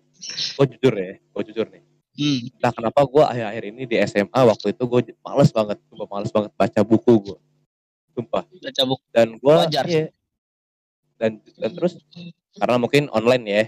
[0.56, 2.44] gua jujur ya gua jujur nih Hmm.
[2.60, 6.52] Nah kenapa gue akhir-akhir ini di SMA waktu itu gue males banget, gue males banget
[6.52, 7.38] baca buku gue,
[8.12, 8.44] sumpah.
[8.44, 9.04] Baca buku.
[9.10, 9.84] Dan gue, Wajar.
[9.86, 10.06] iya.
[11.16, 11.94] dan dan terus
[12.52, 13.64] karena mungkin online ya,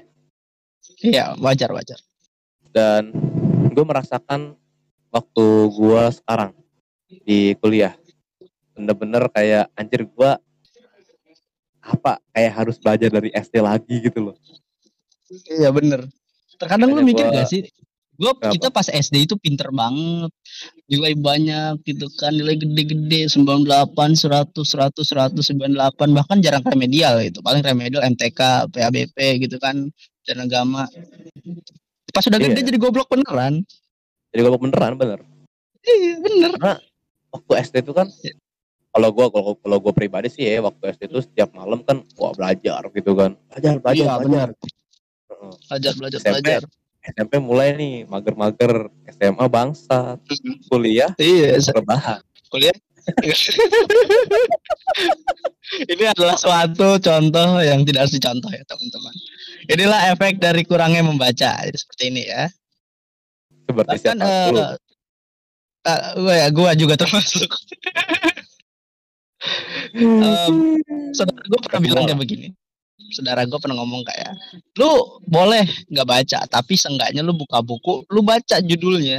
[1.00, 2.00] Iya, wajar wajar.
[2.68, 3.14] dan
[3.70, 4.58] gue merasakan
[5.08, 6.50] waktu gue sekarang
[7.22, 7.94] di kuliah,
[8.74, 10.30] bener-bener kayak anjir gue
[11.78, 14.36] apa kayak harus belajar dari SD lagi gitu loh.
[15.46, 16.08] Iya bener.
[16.56, 17.62] Terkadang lu Makanya mikir gua- gak sih?
[18.14, 18.52] Gua Kenapa?
[18.54, 20.30] kita pas SD itu pinter banget.
[20.86, 27.42] Nilai banyak gitu kan, nilai gede-gede 98, 100, 100, 198 bahkan jarang remedial itu.
[27.42, 29.90] Paling remedial MTK, PABP gitu kan,
[30.24, 30.86] dan agama.
[32.14, 32.66] Pas udah gede Iya.
[32.70, 33.66] jadi goblok beneran.
[34.30, 35.18] Jadi gue beneran bener.
[35.82, 36.50] Iya, bener.
[37.34, 38.06] Waktu SD itu kan,
[38.94, 42.30] kalau gue kalau kalau gue pribadi sih ya waktu SD itu setiap malam kan wah
[42.30, 44.48] belajar gitu kan, belajar belajar Iya, belajar.
[45.66, 46.38] Belajar, belajar, SMP.
[46.46, 46.62] belajar.
[47.04, 50.16] SMP mulai nih mager-mager SMA bangsa
[50.72, 52.78] kuliah Iya, rebahan kuliah.
[55.92, 59.14] Ini adalah suatu contoh yang tidak harus dicontoh ya teman-teman.
[59.68, 61.52] Inilah efek dari kurangnya membaca.
[61.68, 62.48] Seperti ini ya.
[63.64, 64.60] seperti Bahkan siapa dulu
[65.84, 67.48] eh, gua ya gua juga termasuk.
[69.92, 70.80] Em,
[71.12, 72.48] saudara gue pernah bilang kayak begini.
[73.10, 74.32] Saudara gue pernah ngomong kayak,
[74.78, 79.18] lu boleh nggak baca, tapi seenggaknya lu buka buku, lu baca judulnya.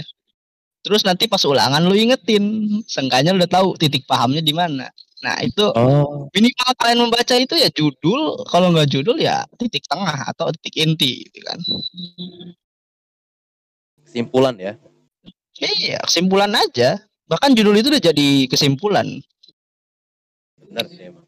[0.80, 2.44] Terus nanti pas ulangan lu ingetin,
[2.88, 4.88] seenggaknya lu udah tahu titik pahamnya di mana.
[5.24, 10.30] Nah itu oh minimal kalian membaca itu ya judul, kalau nggak judul ya titik tengah
[10.30, 11.60] atau titik inti, gitu kan.
[14.16, 14.74] kesimpulan ya.
[15.60, 17.04] Iya, kesimpulan aja.
[17.28, 19.20] Bahkan judul itu udah jadi kesimpulan.
[20.56, 21.25] Benar sih emang.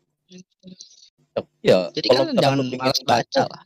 [1.58, 3.62] Tapi ya, Jadi kalau kan jangan malas baca lah.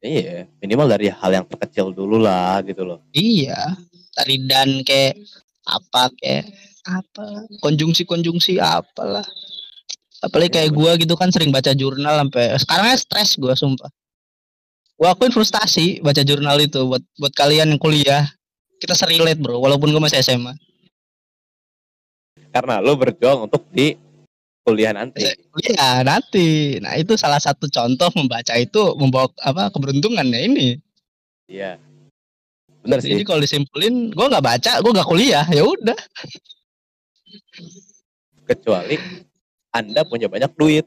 [0.00, 3.00] Iya, minimal dari hal yang terkecil dulu lah gitu loh.
[3.12, 3.76] Iya,
[4.16, 5.20] dari dan kayak
[5.66, 6.46] apa kayak
[6.86, 9.26] apa konjungsi-konjungsi apalah.
[10.24, 13.90] Apalagi kayak Iya, gua gitu kan sering baca jurnal sampai sekarangnya stres gua sumpah.
[14.96, 18.24] Gua akuin frustasi baca jurnal itu buat buat kalian yang kuliah.
[18.80, 20.56] Kita serelate bro, walaupun gua masih SMA.
[22.48, 23.92] Karena lo berjuang untuk di
[24.66, 25.22] kuliah nanti.
[25.62, 26.82] Iya nanti.
[26.82, 30.74] Nah itu salah satu contoh membaca itu membawa apa keberuntungan ya ini.
[31.46, 31.78] Iya.
[32.82, 33.14] Benar sih.
[33.14, 35.98] Jadi kalau disimpulin, gua nggak baca, gua nggak kuliah, ya udah.
[38.46, 38.98] Kecuali
[39.70, 40.86] Anda punya banyak duit.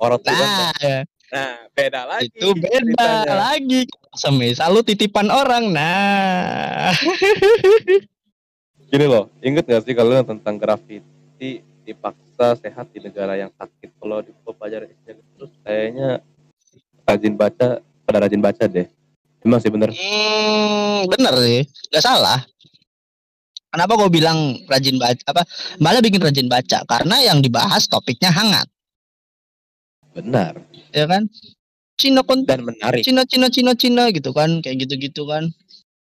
[0.00, 0.96] Orang tua Nah, Anda.
[1.32, 2.28] Nah, beda lagi.
[2.28, 3.36] itu beda ceritanya.
[3.36, 3.80] lagi.
[4.12, 6.92] Semisal lu titipan orang, nah.
[8.92, 13.94] Gini loh, inget gak sih kalau tentang graffiti dipaksa sehat di negara yang sakit?
[13.98, 16.22] Kalau di pelajaran SD terus kayaknya
[17.06, 17.68] rajin baca,
[18.06, 18.86] pada rajin baca deh.
[19.42, 19.90] Emang sih bener.
[19.90, 22.40] Hmm, bener sih, nggak salah.
[23.72, 25.22] Kenapa gue bilang rajin baca?
[25.32, 25.42] Apa
[25.80, 26.84] malah bikin rajin baca?
[26.84, 28.68] Karena yang dibahas topiknya hangat,
[30.12, 30.60] Benar.
[30.92, 31.24] ya kan?
[31.96, 33.00] Cina kon Dan menarik.
[33.00, 35.48] Cina Cina Cina Cina gitu kan, kayak gitu gitu kan.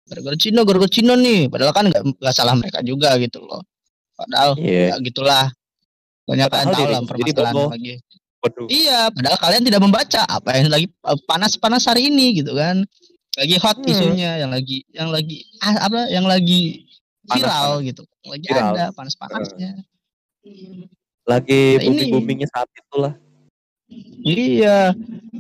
[0.07, 1.48] Gara-gara Cina, gara-gara Cina nih.
[1.48, 3.64] Padahal kan nggak salah mereka juga gitu loh.
[4.16, 4.85] Padahal Iya.
[4.90, 5.46] ya gitulah.
[6.26, 7.92] Banyak Padahal kalian tahu lah permasalahan lagi.
[8.42, 8.66] Waduh.
[8.68, 12.83] Iya, padahal kalian tidak membaca apa yang lagi eh, panas-panas hari ini gitu kan.
[13.37, 13.90] Lagi hot Hmm.
[13.90, 16.88] isunya yang lagi yang lagi ah, apa yang lagi
[17.29, 18.02] viral Panas, gitu.
[18.24, 18.72] Lagi Viral.
[18.72, 19.70] ada panas-panasnya.
[21.26, 23.14] Lagi Nah, booming-boomingnya saat itulah.
[24.26, 24.94] Iya,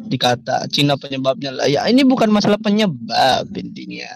[0.06, 1.66] dikata Cina penyebabnya lah.
[1.66, 4.12] Ya ini bukan masalah penyebab intinya.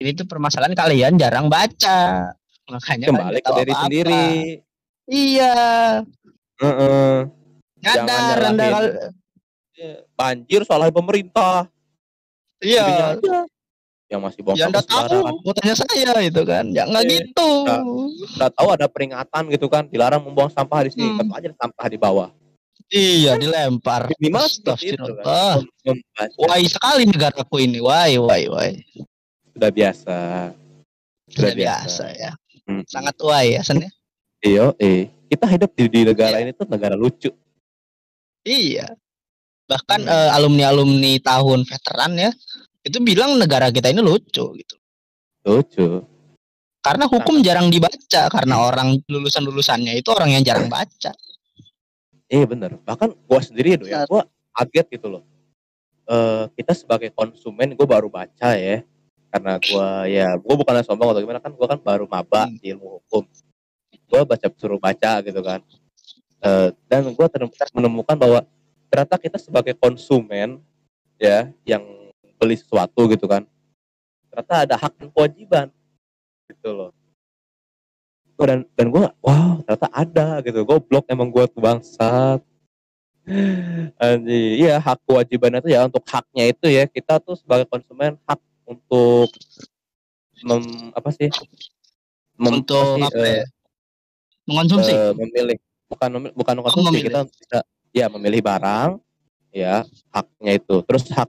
[0.00, 2.32] Ini tuh permasalahan kalian jarang baca.
[2.70, 4.26] Makanya kalian Kembali ke diri sendiri.
[5.10, 5.54] Iya,
[7.82, 8.72] nyadar Anda nyalahin.
[8.94, 9.12] kal-
[10.12, 11.66] Banjir soalnya pemerintah.
[12.60, 13.16] Iya,
[14.12, 15.34] yang masih ya Anda sampah sembarangan.
[15.40, 16.64] tahu, tanya saya itu kan.
[16.68, 17.12] Ya nggak Iya.
[17.24, 17.50] gitu.
[18.36, 21.18] Udah tahu ada peringatan gitu kan, dilarang membuang sampah di sini, Hmm.
[21.24, 22.28] tetap aja sampah di bawah.
[22.90, 24.10] Iya, dilempar.
[24.18, 25.62] Minimal seperti itu kan.
[26.36, 27.78] Wai sekali negaraku ini.
[27.78, 28.72] Wai, wai, wai.
[29.50, 30.16] sudah biasa.
[31.30, 32.32] Sudah biasa ya.
[32.70, 32.82] Hmm.
[32.86, 33.90] Sangat wai ya, Sen, ya.
[34.46, 35.10] Iya, eh.
[35.26, 37.34] Kita hidup di, di negara ini tuh negara lucu.
[38.46, 38.94] Iya.
[39.66, 40.14] Bahkan Hmm.
[40.14, 42.30] eh, alumni-alumni tahun veteran ya,
[42.86, 44.76] itu bilang negara kita ini lucu gitu.
[45.42, 46.06] Lucu.
[46.80, 51.12] Karena hukum jarang dibaca karena orang lulusan-lulusannya itu orang yang jarang baca.
[52.30, 52.80] Iya bener.
[52.80, 54.24] Bahkan gua sendiri tuh ya, gua
[54.56, 55.22] kaget gitu loh.
[56.08, 58.80] Eh kita sebagai konsumen gua baru baca ya.
[59.30, 62.58] Karena gua ya, gua bukan sombong atau gimana kan gua kan baru maba Hmm.
[62.58, 63.24] di ilmu hukum.
[64.10, 65.62] Gua baca suruh baca gitu kan.
[66.42, 68.42] Eh dan gua terem- menemukan bahwa
[68.90, 70.58] ternyata kita sebagai konsumen
[71.14, 71.82] ya yang
[72.42, 73.46] beli sesuatu gitu kan.
[74.30, 75.66] Ternyata ada hak dan kewajiban
[76.50, 76.90] gitu loh.
[78.40, 82.40] Dan dan gue wow ternyata ada gitu goblok emang gue tuh bangsat
[84.00, 88.40] Anjir, iya hak kewajibannya itu ya untuk haknya itu ya kita tuh sebagai konsumen hak
[88.70, 89.28] untuk
[90.40, 90.62] mem,
[90.94, 91.28] apa sih
[92.40, 93.44] Mem- Untuk sih, apa eh, ya?
[94.48, 94.90] Mengkonsumsi.
[94.90, 97.06] eh, memilih bukan memilih, bukan konsumsi memilih.
[97.10, 97.58] kita bisa
[97.90, 98.90] ya memilih barang
[99.50, 101.28] ya haknya itu terus hak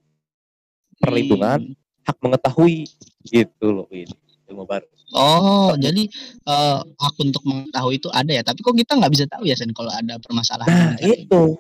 [0.98, 1.76] perlindungan Hmm.
[2.02, 2.86] hak mengetahui
[3.26, 4.08] gitu loh ini
[4.48, 6.08] ilmu baru Oh, jadi
[6.48, 8.40] eh, hak untuk mengetahui itu ada ya.
[8.48, 10.72] Tapi kok kita nggak bisa tahu ya, Sen, kalau ada permasalahan.
[10.72, 11.60] Nah, itu.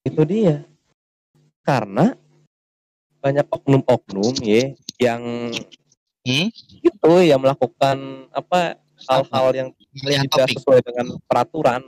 [0.00, 0.64] Itu dia.
[1.60, 2.16] Karena
[3.20, 5.22] banyak oknum-oknum ya yang
[6.28, 6.52] Hmm?
[6.84, 8.76] itu yang melakukan apa
[9.08, 10.60] hal-hal yang Pilihan tidak topik.
[10.60, 11.80] sesuai dengan peraturan.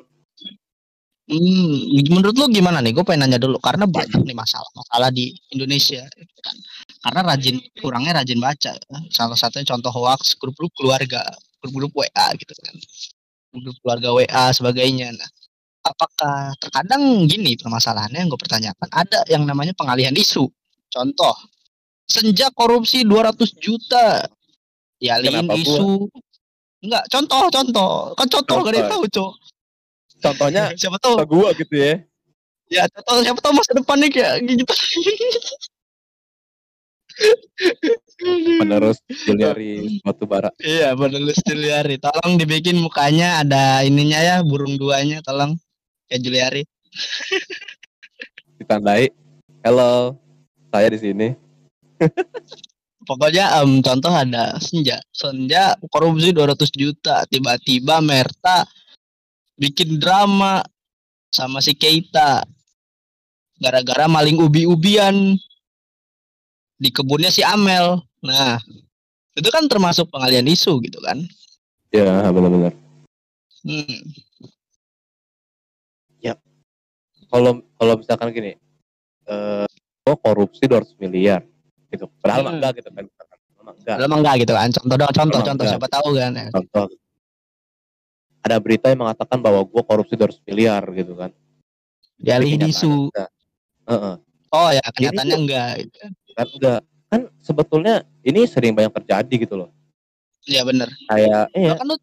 [1.31, 1.71] Hmm,
[2.11, 2.91] menurut lu gimana nih?
[2.91, 6.57] Gue pengen nanya dulu karena banyak nih masalah-masalah di Indonesia gitu kan.
[7.07, 8.73] Karena rajin kurangnya rajin baca.
[9.15, 11.23] Salah satunya contoh hoax grup-grup keluarga,
[11.63, 12.75] grup-grup WA gitu kan.
[13.61, 15.15] Grup keluarga WA sebagainya.
[15.15, 15.31] Nah,
[15.87, 20.51] apakah terkadang gini permasalahannya yang gue pertanyakan ada yang namanya pengalihan isu.
[20.91, 21.37] Contoh,
[22.11, 24.27] senja korupsi 200 juta.
[24.99, 25.63] Kenapa gua?
[25.63, 26.11] isu.
[26.83, 27.93] Enggak, contoh, contoh.
[28.19, 29.33] Kan contoh gak ada yang tahu, Cok.
[30.21, 32.03] Contohnya Siapa tahu gua gitu ya.
[32.71, 34.63] ya contoh siapa tahu masa depannya kayak gitu
[38.63, 40.55] Penerus Juliari batu bara.
[40.63, 45.59] iya penulis Juliari tolong dibikin mukanya ada ininya ya burung duanya tolong
[46.07, 46.63] kayak Juliari
[48.63, 49.11] Ditandai.
[49.65, 50.15] Hello,
[50.69, 51.29] saya di sini.
[53.09, 55.01] pokoknya um, contoh ada senja.
[55.13, 57.25] Senja korupsi 200 juta.
[57.29, 58.65] Tiba-tiba Merta
[59.57, 60.65] bikin drama
[61.31, 62.45] sama si Keita.
[63.61, 65.37] Gara-gara maling ubi-ubian
[66.81, 68.01] di kebunnya si Amel.
[68.25, 68.57] Nah
[69.37, 71.21] itu kan termasuk pengalian isu gitu kan?
[71.93, 72.73] Ya benar-benar.
[73.61, 74.01] Hmm.
[77.31, 78.53] kalau kalau misalkan gini
[79.31, 79.67] eh
[80.05, 81.47] oh korupsi 200 miliar
[81.91, 82.07] gitu.
[82.19, 82.55] Padahal Hmm.
[82.57, 83.05] enggak gitu kan.
[83.61, 83.97] Enggak.
[83.99, 84.69] Padahal enggak gitu kan.
[84.71, 86.47] Contoh dong contoh contoh siapa tahu kan ya.
[86.51, 86.87] contoh.
[88.41, 91.29] Ada berita yang mengatakan bahwa gue korupsi 200 miliar gitu kan.
[92.17, 92.93] Dialihin Tapi isu.
[93.85, 94.15] Heeh.
[94.51, 95.97] oh ya kenyataannya tuh- enggak gitu.
[96.33, 96.81] kan enggak.
[97.11, 99.71] Kan sebetulnya ini sering banyak terjadi gitu loh.
[100.47, 100.89] Iya bener.
[101.07, 101.75] Kayak iya.
[101.77, 101.97] Bahkan lu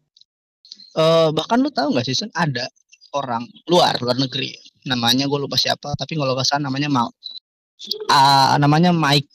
[0.98, 2.30] eh bahkan lu tahu nggak sih Sen?
[2.32, 2.68] ada
[3.12, 4.52] orang luar luar negeri.
[4.84, 7.08] Namanya gue lupa siapa tapi kalau nggak salah namanya Mal.
[8.08, 9.30] Ah, namanya Mike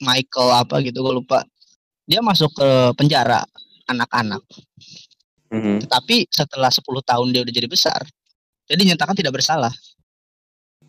[0.00, 1.44] Michael apa gitu gue lupa.
[2.08, 3.44] Dia masuk ke penjara
[3.86, 4.42] anak-anak.
[5.50, 5.82] Mhm.
[5.82, 8.06] tetapi setelah 10 tahun dia udah jadi besar
[8.70, 9.74] dia dinyatakan tidak bersalah.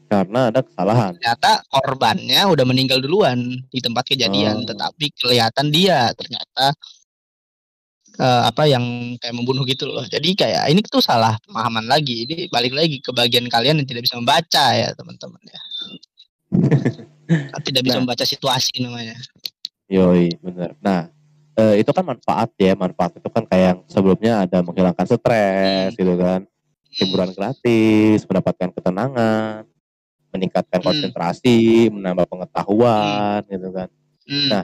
[0.05, 1.17] Karena ada kesalahan.
[1.17, 3.41] Ternyata korbannya udah meninggal duluan
[3.73, 4.67] di tempat kejadian Oh.
[4.69, 6.77] tetapi kelihatan dia ternyata
[8.21, 10.05] eh, apa yang kayak membunuh gitu loh.
[10.05, 12.29] Jadi kayak ini tuh salah pemahaman lagi.
[12.29, 15.61] Ini balik lagi ke bagian kalian yang tidak bisa membaca ya teman-teman ya
[17.63, 18.03] tidak bisa Nah.
[18.03, 19.15] membaca situasi namanya
[19.91, 20.71] Yoi, bener.
[20.79, 21.11] Nah,
[21.59, 26.15] eh, itu kan manfaat ya, manfaat itu kan kayak yang sebelumnya ada menghilangkan stres gitu
[26.15, 26.47] kan,
[26.95, 29.67] hiburan gratis, mendapatkan ketenangan,
[30.31, 30.87] meningkatkan Hmm.
[30.87, 33.87] konsentrasi, menambah pengetahuan gitu kan.
[34.23, 34.63] Hmm, Nah,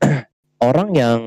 [0.62, 1.20] Orang yang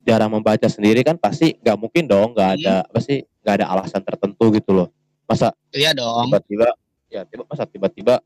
[0.00, 4.00] jarang membaca sendiri kan pasti nggak mungkin dong, nggak ada apa sih, nggak ada alasan
[4.00, 4.88] tertentu gitu loh.
[5.26, 6.68] Masa iya dong tiba-tiba,
[7.10, 8.22] ya tiba masa tiba-tiba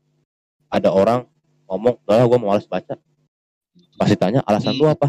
[0.75, 1.23] ada orang
[1.65, 2.99] ngomong, udah gue malas baca.
[3.95, 4.81] Pasti tanya alasan Hmm.
[4.81, 5.07] lu apa?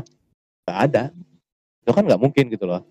[0.64, 1.02] Gak ada.
[1.82, 2.82] Itu kan nggak mungkin gitu loh.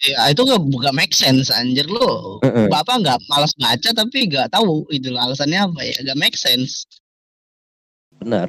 [0.00, 2.40] ya itu gak, gak make sense anjir lo
[2.72, 6.88] bapak nggak malas baca tapi nggak tahu itu alasannya apa ya gak make sense
[8.16, 8.48] Benar.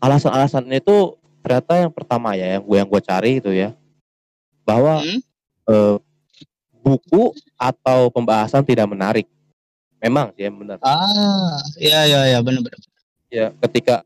[0.00, 3.76] Alasan-alasan itu ternyata yang pertama ya, yang gue yang gue cari itu ya,
[4.64, 5.20] bahwa Hmm?
[5.68, 5.96] eh,
[6.80, 9.28] buku atau pembahasan tidak menarik.
[10.04, 10.76] Memang sih, benar.
[10.80, 12.76] ah iya iya iya benar-benar
[13.28, 14.04] Ya, ketika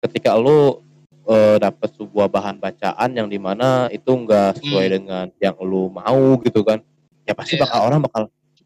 [0.00, 0.80] ketika lu
[1.22, 4.94] eh, dapat sebuah bahan bacaan yang di mana itu enggak sesuai Hmm.
[4.96, 6.78] dengan yang lu mau gitu kan,
[7.22, 7.62] ya pasti Iya.
[7.62, 8.22] bakal orang bakal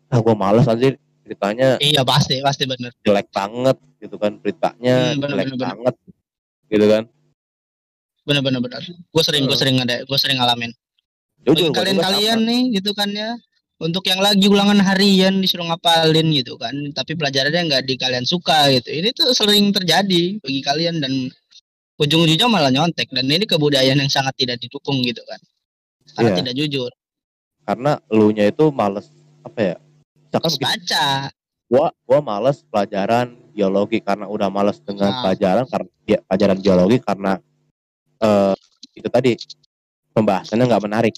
[0.06, 0.90] ah gue males aja
[1.22, 5.66] ceritanya iya pasti pasti benar jelek banget gitu kan beritanya Hmm, bener, jelek bener, bener.
[5.70, 5.94] banget
[6.66, 7.02] gitu kan
[8.20, 9.60] benar benar benar gue sering gue Heeh.
[9.60, 10.70] sering ada gue sering ngalamin
[11.40, 12.48] jujur kalian kalian sama.
[12.50, 13.30] nih gitu kan ya
[13.80, 16.76] untuk yang lagi ulangan harian disuruh ngapalin gitu kan.
[16.92, 18.92] Tapi pelajarannya nggak di kalian suka gitu.
[18.92, 21.32] Ini tuh sering terjadi bagi kalian dan
[21.96, 23.08] ujung-ujungnya malah nyontek.
[23.08, 25.40] Dan ini kebudayaan yang sangat tidak didukung gitu kan.
[26.12, 26.38] Karena Iya.
[26.44, 26.90] tidak jujur.
[27.64, 29.08] Karena elunya itu males
[29.40, 29.76] apa ya
[30.28, 31.06] misalkan begini, baca.
[31.70, 35.20] Gua gua males pelajaran biologi karena udah males dengan Nah.
[35.24, 37.32] pelajaran karena ya, pelajaran biologi karena
[38.20, 38.54] eh
[38.92, 39.32] itu tadi
[40.12, 41.14] pembahasannya nggak menarik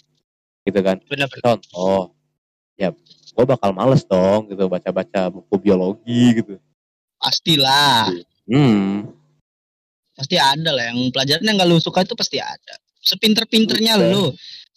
[0.63, 1.01] gitu kan.
[1.09, 2.15] Benar-benar contoh
[2.83, 2.91] ya
[3.33, 6.59] gua bakal males dong gitu baca-baca buku biologi gitu.
[7.17, 8.11] Pastilah.
[8.51, 9.07] Hmm.
[10.13, 12.75] Pasti ada lah yang pelajaran yang gak lu suka itu pasti ada.
[13.01, 14.11] Sepinter-pinternya Bukan.
[14.11, 14.25] lu.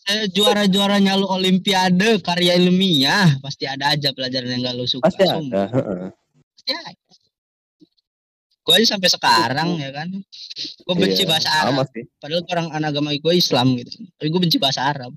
[0.06, 5.26] Eh, juara-juaranya lu olimpiade karya ilmiah pasti ada aja pelajaran yang gak lu suka pasti
[5.26, 5.66] sumpah.
[5.66, 6.14] ada
[6.54, 6.94] pasti ada.
[8.66, 10.10] Gue aja sampai sekarang ya kan.
[10.86, 11.86] Gue benci Iya, bahasa Arab.
[11.94, 12.06] sih.
[12.18, 14.06] Padahal orang anak agama gue Islam gitu.
[14.18, 15.14] Tapi gue benci bahasa Arab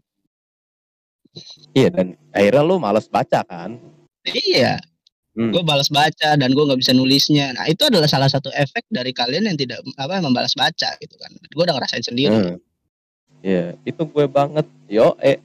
[1.76, 3.76] iya dan akhirnya lu males baca kan
[4.28, 4.78] iya
[5.38, 5.54] Hmm.
[5.54, 9.14] gue balas baca dan gue nggak bisa nulisnya nah itu adalah salah satu efek dari
[9.14, 12.58] kalian yang tidak apa membalas baca gitu kan gue udah ngerasain sendiri Hmm.
[13.38, 14.66] Iya, itu gue banget.
[14.90, 15.38] Yo, eh,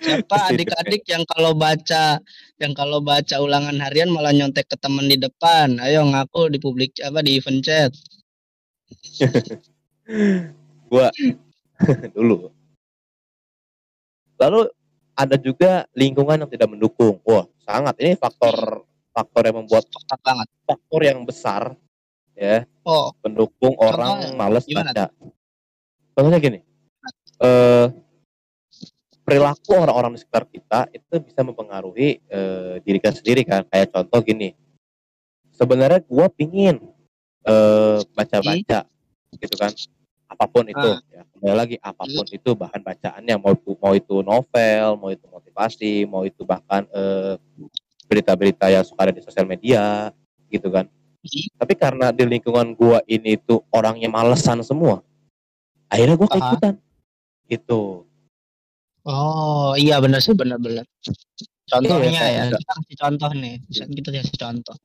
[0.00, 2.20] Siapa adik-adik yang kalau baca
[2.60, 5.80] yang kalau baca ulangan harian malah nyontek ke teman di depan.
[5.80, 7.92] Ayo ngaku di publik apa di event chat.
[12.16, 12.52] dulu.
[14.40, 14.72] Lalu
[15.12, 17.20] ada juga lingkungan yang tidak mendukung.
[17.28, 18.00] Wah, sangat.
[18.00, 19.84] Ini faktor faktor yang membuat
[20.24, 20.48] banget.
[20.64, 21.74] faktor yang besar
[22.32, 24.32] ya Oh, pendukung orang
[24.64, 25.06] gimana baca.
[26.16, 26.58] Contohnya gini,
[27.44, 27.86] eh
[29.20, 33.62] perilaku orang-orang di sekitar kita itu bisa mempengaruhi eh, diri kita sendiri kan.
[33.68, 34.56] Kayak contoh gini,
[35.52, 36.80] sebenarnya gua pingin
[37.44, 38.88] eh baca-baca
[39.36, 39.70] gitu kan,
[40.30, 40.78] apa pun itu.
[40.78, 41.02] Ah.
[41.10, 45.26] Ya, kembali lagi apa pun itu bahan bacaannya mau itu mau itu novel, mau itu
[45.26, 47.34] motivasi, mau itu bahkan eh,
[48.06, 50.10] berita-berita yang suka ada di sosial media
[50.50, 50.86] gitu kan
[51.60, 55.04] Tapi karena di lingkungan gua ini tuh orangnya malesan semua.
[55.92, 56.74] Akhirnya gua keikutan.
[57.44, 58.08] Gitu.
[59.04, 60.88] Oh iya benar sih benar-benar.
[61.68, 62.60] Contohnya Iya, ya enggak.
[62.64, 63.54] kita kasih contoh nih.
[63.68, 64.76] Kita kasih contoh.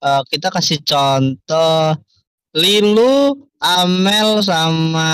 [0.00, 1.96] Eh, kita kasih contoh
[2.50, 5.10] Lilu, Amel sama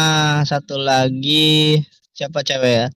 [0.48, 1.76] satu lagi
[2.16, 2.86] siapa cewek ya?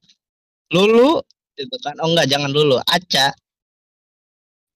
[0.73, 1.21] Lulu
[1.61, 1.93] gitu kan.
[2.01, 3.37] Oh enggak jangan Lulu, Aca.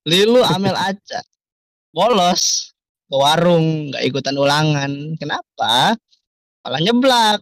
[0.05, 1.25] Lilu, Amel, Aca.
[1.95, 2.75] Bolos
[3.09, 4.91] ke warung, nggak ikutan ulangan.
[5.17, 5.97] Kenapa?
[6.61, 7.41] Malah nyeblak.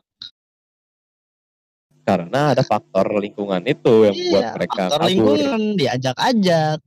[2.02, 5.08] Karena ada faktor lingkungan itu yang buat Iya, mereka faktor kabur.
[5.10, 6.78] lingkungan diajak-ajak.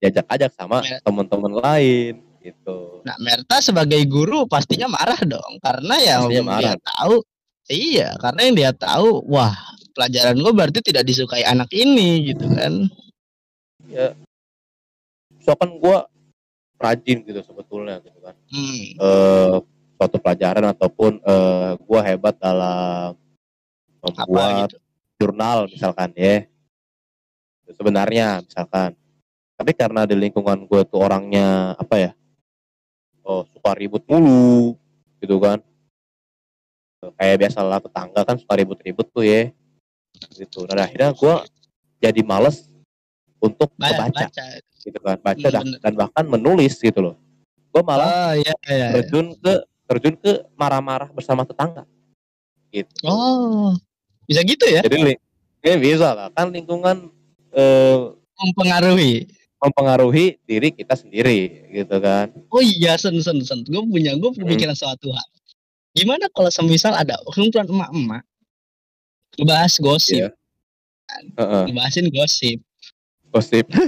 [0.00, 3.04] Diajak-ajak sama teman-teman lain gitu.
[3.04, 6.60] Nah, Merta sebagai guru pastinya marah dong karena yang Pastinya marah.
[6.60, 7.16] dia tahu
[7.70, 9.54] iya, karena yang dia tahu wah,
[9.94, 12.88] pelajaran gue berarti tidak disukai anak ini gitu kan.
[15.40, 16.06] So kan gua
[16.80, 18.34] rajin gitu sebetulnya gitu kan.
[18.48, 18.84] Hmm.
[18.96, 19.56] eh
[20.00, 23.16] suatu pelajaran ataupun eh gua hebat dalam
[24.00, 24.80] membuat gitu.
[25.20, 26.48] jurnal misalkan ya
[27.76, 28.96] sebenarnya misalkan
[29.60, 32.10] tapi karena di lingkungan gue tuh orangnya apa ya
[33.22, 34.74] oh suka ribut mulu
[35.18, 35.60] gitu kan
[37.16, 39.48] kayak biasalah tetangga kan suka ribut-ribut tuh ya
[40.34, 41.34] gitu dan akhirnya gue
[41.98, 42.68] jadi males
[43.38, 44.46] untuk Ba- membaca baca.
[44.78, 45.78] gitu kan baca Hmm, dan, bener.
[45.80, 47.16] dan bahkan menulis gitu loh
[47.70, 48.74] gue malah Oh iya iya.
[48.74, 48.88] iya.
[48.98, 49.52] terjun ke
[49.86, 51.88] terjun ke marah-marah bersama tetangga
[52.70, 53.72] gitu Oh.
[54.24, 54.78] Bisa gitu ya?
[54.80, 55.16] jadi
[55.60, 57.10] ya bisa lah kan lingkungan
[57.50, 57.96] eh,
[58.36, 59.28] Mempengaruhi.
[59.60, 63.60] Mempengaruhi diri kita sendiri gitu kan Oh iya, sen sen sen.
[63.68, 65.28] Gue punya gue pemikiran suatu hal.
[65.92, 68.22] Gimana kalau semisal ada kumpulan emak-emak
[69.38, 70.30] ngebahas gosip, Iya.
[71.38, 72.58] Heeh, ngebahasin gosip.
[73.30, 73.66] gosip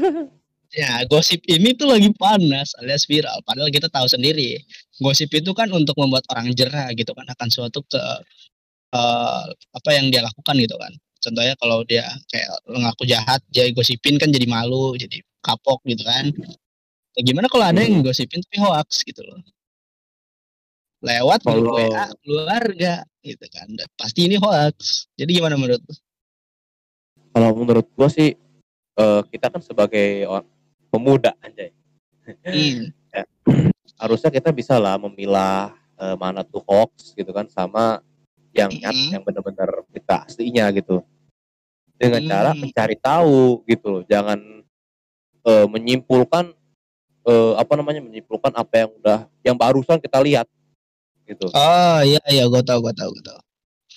[0.73, 3.45] Ya, gosip ini tuh lagi panas alias viral.
[3.45, 4.57] Padahal kita tahu sendiri,
[5.05, 8.01] gosip itu kan untuk membuat orang jerah gitu kan akan suatu ke
[8.97, 10.93] eh, apa yang dia lakukan gitu kan.
[11.23, 16.31] Contohnya kalau dia kayak ngaku jahat, dia gosipin kan jadi malu, jadi kapok gitu kan.
[17.13, 19.43] Ya, gimana kalau ada yang gosipin tapi hoax gitu loh.
[21.03, 23.67] Lewat Kalau- WA keluarga gitu kan.
[23.69, 25.11] Dan pasti ini hoax.
[25.15, 25.95] Jadi gimana menurut lu?
[27.33, 28.37] kalau menurut gua sih
[28.93, 30.45] eh, kita kan sebagai or-
[30.93, 31.73] pemuda anjay
[32.45, 32.93] Hmm.
[33.97, 38.05] harusnya kita bisa lah memilah eh, mana tuh hoax gitu kan sama
[38.53, 39.17] yang Mhm.
[39.17, 41.01] yang benar-benar kita aslinya gitu
[41.97, 42.69] dengan cara Hmm.
[42.69, 44.61] mencari tahu gitu loh jangan
[45.43, 46.55] eh, menyimpulkan
[47.23, 50.47] eh, apa namanya menyimpulkan apa yang udah yang barusan kita lihat
[51.23, 53.41] gitu Oh iya iya gue tahu gue tahu gue tahu.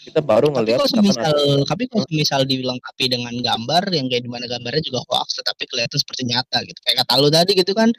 [0.05, 4.05] kita baru Tapi ngelihat kalau misalkan semisal, ada- tapi kalau semisal dilengkapi dengan gambar yang
[4.05, 6.77] kayak di mana gambarnya juga hoax, tetapi kelihatan seperti nyata gitu.
[6.85, 7.89] Kayak kata lu tadi gitu kan,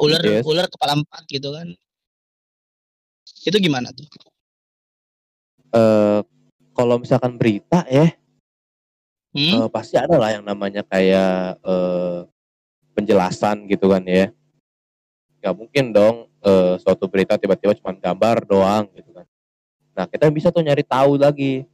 [0.00, 0.40] ular Yes.
[0.48, 1.68] ular kepala empat gitu kan.
[3.44, 4.08] Itu gimana tuh?
[5.70, 6.20] eh,
[6.72, 8.08] kalau misalkan berita ya
[9.30, 9.62] Hmm?
[9.62, 12.20] eh, pasti ada lah yang namanya kayak eh,
[12.94, 14.30] penjelasan gitu kan ya.
[15.40, 19.26] Nggak mungkin dong eh, suatu berita tiba-tiba cuma gambar doang gitu kan.
[19.96, 21.64] Nah kita bisa tuh nyari tahu lagi.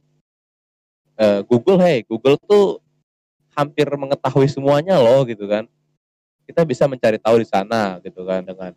[1.17, 2.79] Eh, Google hey Google tuh
[3.57, 5.65] hampir mengetahui semuanya loh gitu kan.
[6.47, 8.71] Kita bisa mencari tahu di sana gitu kan dengan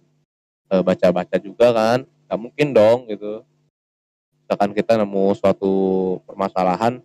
[0.72, 1.98] eh, baca-baca juga kan.
[2.26, 3.44] Nggak mungkin dong gitu.
[4.42, 5.72] Misalkan kita nemu suatu
[6.26, 6.98] permasalahan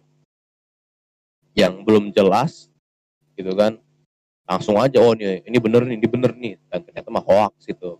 [1.56, 2.68] yang belum jelas
[3.40, 3.80] gitu kan
[4.46, 7.98] langsung aja oh ini ini bener nih ini bener nih dan ternyata mah hoax gitu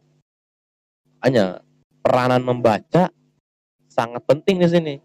[1.26, 1.66] hanya
[2.06, 3.10] peranan membaca
[3.90, 4.96] sangat penting di sini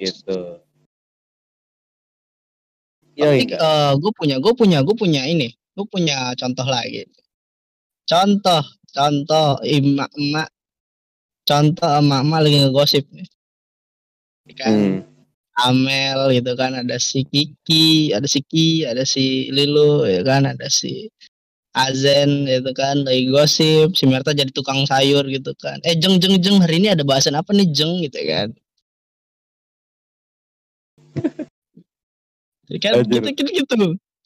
[0.00, 0.60] gitu
[3.16, 7.08] Iya, Tapi gue punya gue punya gue punya ini, gue punya contoh lagi.
[8.04, 8.60] Contoh,
[8.92, 10.52] contoh emak-emak,
[11.48, 13.28] contoh emak-emak lagi ngegosip nih.
[14.52, 15.15] Kan Hmm.
[15.56, 20.68] Amel gitu kan ada si Kiki, ada si Ki, ada si Lilu ya kan, ada
[20.68, 21.08] si
[21.76, 25.80] Azen gitu kan lagi gosip, si Merta jadi tukang sayur gitu kan.
[25.84, 28.48] Eh jeng jeng jeng hari ini ada bahasan apa nih jeng gitu kan.
[32.66, 33.22] Jadi kan Anjir.
[33.22, 33.76] gitu gitu gitu.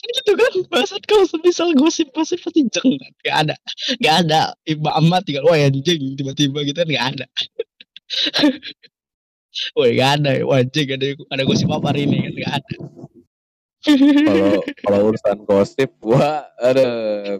[0.01, 3.13] Kan gitu kan bahasan kalau semisal gosip gosip pasti jeng kan.
[3.27, 3.57] Gak ada.
[4.01, 4.43] Gak ada.
[4.65, 7.27] Iba amat tinggal wah anjing tiba-tiba gitu kan gak ada.
[9.75, 10.31] Woi gak ada.
[10.47, 12.19] Wah anjing ada, ada gosip apa hari ini?
[12.23, 12.75] Kan gak ada.
[13.81, 16.85] Kalau kalau urusan gosip gua ada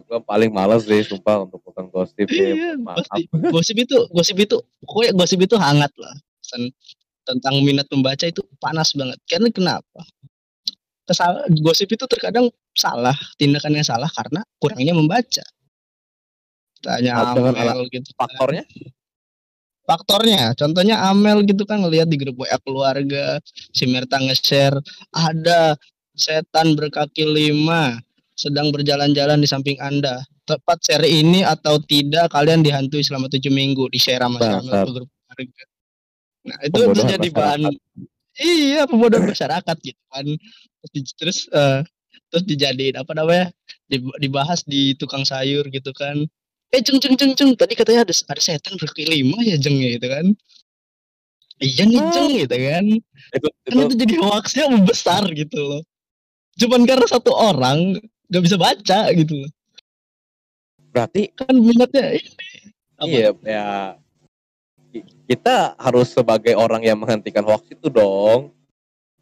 [0.09, 3.05] gua paling males deh sumpah untuk urusan gosip Iya, ya maaf.
[3.05, 3.29] pasti.
[3.29, 6.15] Gosip itu Gosip itu Pokoknya gosip itu hangat lah.
[6.41, 6.73] Sen-
[7.21, 9.21] Tentang minat membaca itu panas banget.
[9.29, 10.01] Karena kenapa?
[11.05, 15.45] Kesal Gosip itu terkadang salah Tindakannya salah karena kurangnya membaca.
[16.81, 18.65] Tanya Amel gitu kan.
[19.91, 20.55] Faktornya?
[20.55, 23.43] contohnya Amel gitu kan ngelihat di grup WA keluarga
[23.75, 24.79] si Merta nge-share
[25.11, 25.75] ada
[26.15, 27.99] setan berkaki lima
[28.35, 30.23] sedang berjalan-jalan di samping anda.
[30.47, 34.91] Tepat share ini atau tidak kalian dihantui selama tujuh minggu di share sama Amel ke
[34.91, 35.63] grup keluarga.
[36.41, 37.61] Nah itu, Pembodohan jadi bahan
[38.41, 40.25] iya pembodohan masyarakat gitu kan.
[40.89, 41.79] Terus terus eh,
[42.33, 43.53] terus dijadiin apa namanya
[43.91, 46.23] Dib- dibahas di tukang sayur gitu kan
[46.71, 47.51] eh jeng jeng jeng jeng.
[47.59, 50.25] Tadi katanya ada ada setan berkaki lima ya jeng ya gitu kan.
[51.61, 52.85] Iya nih jeng gitu kan.
[53.35, 55.81] Itu, kan itu jadi hoaxnya besar gitu loh.
[56.57, 57.99] Cuman karena satu orang
[58.31, 59.51] nggak bisa baca gitu loh.
[60.91, 62.47] Berarti kan minatnya ini.
[62.99, 63.07] Apa?
[63.07, 63.65] iya ya.
[64.91, 68.55] Ki- kita harus sebagai orang yang menghentikan hoax itu dong.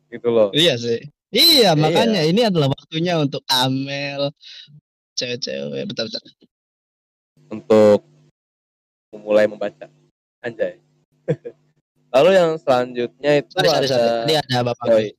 [0.09, 0.49] Gitu loh.
[0.53, 1.01] Iya sih.
[1.29, 4.33] Iya makanya ini adalah waktunya untuk Amel
[5.13, 5.85] cewek-cewek.
[5.85, 6.48] Betul betul
[7.49, 8.05] untuk
[9.13, 9.89] memulai membaca.
[10.45, 10.79] Anjay.
[12.13, 14.85] Lalu yang selanjutnya itu sorry sorry ada sorry tadi ada bapak.
[14.89, 15.13] Oh, iya.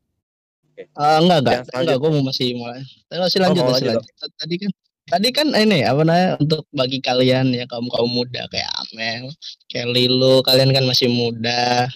[0.80, 1.58] Eh, enggak enggak.
[1.70, 4.70] Enggak gue mau masih mulai masih lanjut masih lanjut, lanjut tadi kan
[5.10, 9.30] tadi kan ini apa namanya untuk bagi kalian ya kaum kaum muda kayak Amel
[9.66, 11.86] kayak Lilo kalian kan masih muda.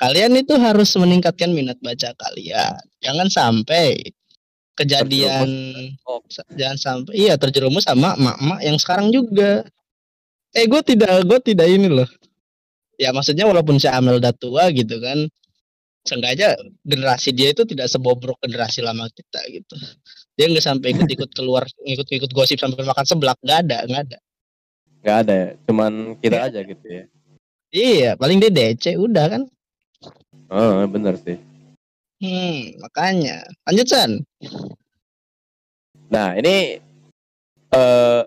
[0.00, 2.80] Kalian itu harus meningkatkan minat baca kalian.
[3.04, 4.00] Jangan sampai
[4.80, 5.48] kejadian
[6.08, 6.24] Oh.
[6.56, 9.66] jangan sampai iya terjerumus sama emak-emak yang sekarang juga.
[10.56, 12.08] Eh gue tidak gue tidak ini loh.
[12.96, 15.28] Ya maksudnya walaupun si Amel udah tua gitu kan
[16.00, 19.76] seenggaknya generasi dia itu tidak sebobrok generasi lama kita gitu.
[20.34, 24.18] Dia nggak sampai ikut-ikut keluar ngikut-ngikut gosip sampai makan seblak nggak ada nggak ada.
[25.00, 27.04] Nggak ada ya cuman kita aja gitu ya.
[27.70, 29.42] Iya paling dia DC udah kan.
[30.50, 31.49] Oh bener sih
[32.20, 33.42] hmm makanya.
[33.66, 34.10] Lanjut San.
[36.10, 36.78] Nah ini
[37.70, 38.22] eh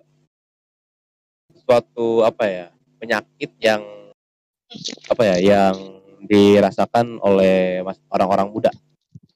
[1.64, 2.68] suatu apa ya
[3.00, 3.84] penyakit yang
[5.08, 5.76] apa ya yang
[6.24, 8.72] dirasakan oleh mas orang-orang muda.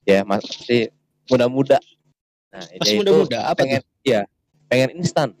[0.08, 0.88] Ya masih
[1.28, 1.78] muda-muda.
[2.48, 4.24] Nah Masih muda-muda, apa pengen iya
[4.72, 5.36] pengen instan.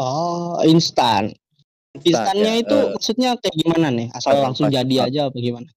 [0.00, 1.36] Oh instan.
[1.98, 2.62] Instan, instannya ya.
[2.62, 4.08] itu Eh, maksudnya kayak gimana nih?
[4.14, 5.68] Asal eh, langsung jadi aja apa gimana?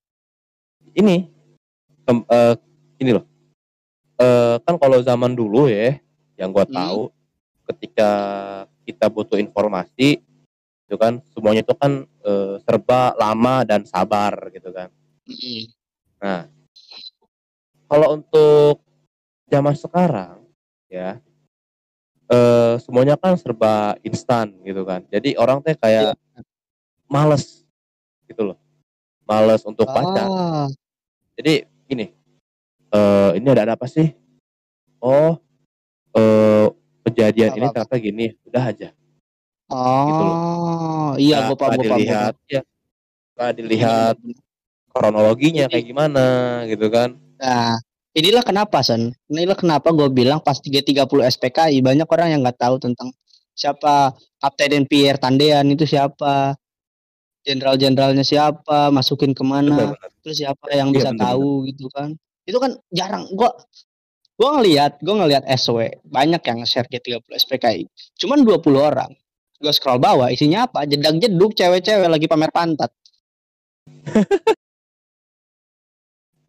[0.96, 1.41] Ini
[2.08, 2.56] em- eh,
[3.02, 3.26] ini loh.
[4.18, 5.98] Eh kan kalau zaman dulu ya
[6.38, 6.74] yang gua Hmm.
[6.74, 7.02] tahu
[7.74, 8.12] ketika
[8.86, 10.20] kita butuh informasi
[10.86, 14.90] itu kan semuanya itu kan eh, serba lama dan sabar gitu kan.
[15.26, 15.64] Mm.
[16.22, 16.46] nah
[17.90, 18.84] kalau untuk
[19.50, 20.44] zaman sekarang
[20.86, 21.18] ya
[22.32, 25.04] eh semuanya kan serba instan gitu kan.
[25.12, 26.16] Jadi orang teh kayak
[27.08, 27.64] males
[28.28, 28.58] gitu loh.
[29.28, 30.24] Males untuk baca.
[30.28, 30.68] Ah,
[31.40, 32.08] jadi gini.
[32.92, 34.16] Eh ini ada, ada apa sih?
[35.04, 35.36] Oh
[36.16, 36.66] eh
[37.04, 37.92] kejadian ini Apa-apa.
[37.92, 38.90] ternyata gini udah aja.
[39.68, 42.34] Oh iya Nggak- gue paham gue dilihat.
[42.48, 42.62] ya
[43.36, 44.16] nggak dilihat
[44.92, 46.26] kronologinya kayak gimana
[46.68, 47.16] gitu kan.
[47.40, 47.80] Nah,
[48.14, 49.12] inilah kenapa Son.
[49.28, 53.08] Inilah kenapa gue bilang pas 330 SPKI banyak orang yang nggak tahu tentang
[53.56, 56.54] siapa Kapten Pierre Tandean itu siapa,
[57.42, 61.28] jenderal-jenderalnya siapa, masukin ke mana, benar-benar terus siapa yang Iya, bisa bener-bener.
[61.34, 62.10] tahu gitu kan.
[62.46, 63.26] Itu kan jarang.
[63.34, 63.50] Gua
[64.38, 67.86] gua ngelihat, gua ngelihat SW banyak yang nge-share G30 SPKI.
[68.18, 69.12] Cuman 20 orang.
[69.62, 70.90] Gue scroll bawah isinya apa?
[70.90, 72.90] Jedak-jeduk cewek-cewek lagi pamer pantat.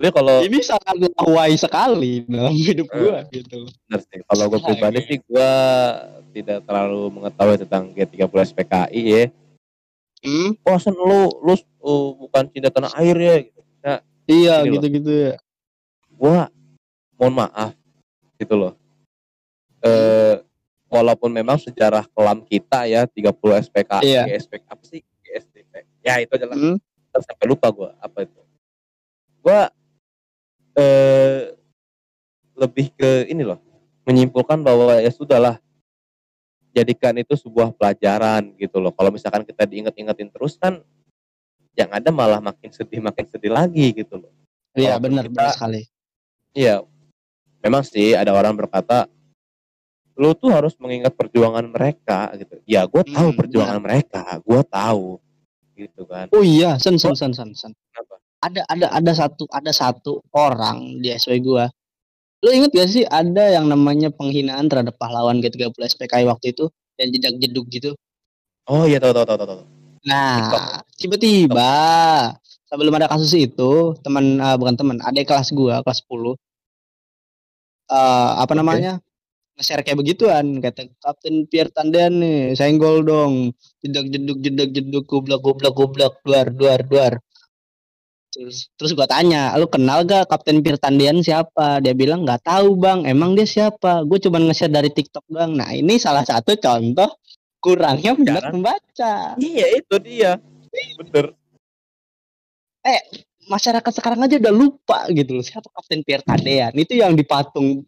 [0.03, 3.70] Jadi kalau Ini sangat lawai sekali dalam hidup gua gitu.
[3.86, 5.51] benar sih, kalau gue pribadi sih gue
[6.34, 9.24] tidak terlalu mengetahui tentang G30 SPKI ya.
[10.22, 10.54] Hmm?
[10.62, 13.60] Oh, Sen, lu lu uh, bukan cinta tanah air ya gitu.
[14.22, 14.74] Iya Ini loh.
[14.78, 15.34] gitu-gitu ya.
[16.14, 16.46] Gua
[17.18, 17.74] mohon maaf
[18.38, 18.78] gitu loh.
[19.82, 20.38] Eh
[20.86, 23.34] walaupun memang sejarah kelam kita ya 30
[23.66, 24.22] SPKI, Iya.
[24.30, 25.02] GSP apa sih?
[25.26, 25.72] GSDP.
[26.06, 26.78] Ya itu adalah Hmm?
[27.12, 28.40] sampai lupa gua apa itu.
[29.42, 29.66] Gua
[30.78, 31.50] eh
[32.54, 33.58] lebih ke ini loh,
[34.06, 35.58] menyimpulkan bahwa ya sudahlah
[36.72, 38.90] jadikan itu sebuah pelajaran gitu loh.
[38.96, 40.80] Kalau misalkan kita diinget-ingetin terus kan
[41.76, 44.32] yang ada malah makin sedih makin sedih lagi gitu loh.
[44.72, 45.84] Iya benar benar sekali.
[46.56, 46.84] Iya,
[47.60, 49.08] memang sih ada orang berkata,
[50.16, 52.60] lu tuh harus mengingat perjuangan mereka gitu.
[52.68, 55.16] Ya, gue tahu Hmm, perjuangan mereka, gue tahu,
[55.76, 56.28] gitu kan.
[56.32, 57.72] Oh iya, sen sen sen sen sen.
[57.92, 58.20] Kenapa?
[58.42, 61.68] Ada ada ada satu ada satu orang di SW gua.
[62.43, 66.66] Lu inget gak sih ada yang namanya penghinaan terhadap pahlawan G30 SPKI waktu itu
[66.99, 67.90] yang jedak jeduk gitu.
[68.66, 69.49] Oh iya, tahu tahu tahu tahu.
[69.49, 69.62] tahu.
[70.03, 71.72] Nah, tiba-tiba
[72.66, 76.34] sebelum ada kasus itu, teman eh, bukan teman, adik kelas gua kelas 10
[77.93, 78.59] eh apa Oke.
[78.59, 78.93] namanya?
[79.61, 85.40] share kayak begituan kata Kapten Pierre Tandean nih senggol dong jedak jeduk jedak jeduk goblok
[85.45, 87.12] goblok goblok duar duar duar
[88.33, 91.78] terus terus gua tanya lu kenal gak Kapten Pierre Tandean siapa?
[91.85, 93.05] Dia bilang nggak tahu bang.
[93.05, 94.03] Emang dia siapa?
[94.09, 95.53] Gue cuma nge-share dari TikTok doang.
[95.61, 97.12] Nah ini salah satu contoh
[97.62, 100.41] kurangnya minat membaca Iya itu dia.
[100.99, 101.37] Bener.
[103.47, 107.87] masyarakat sekarang aja udah lupa gitu loh siapa Kapten Pierre Tandean itu yang dipatung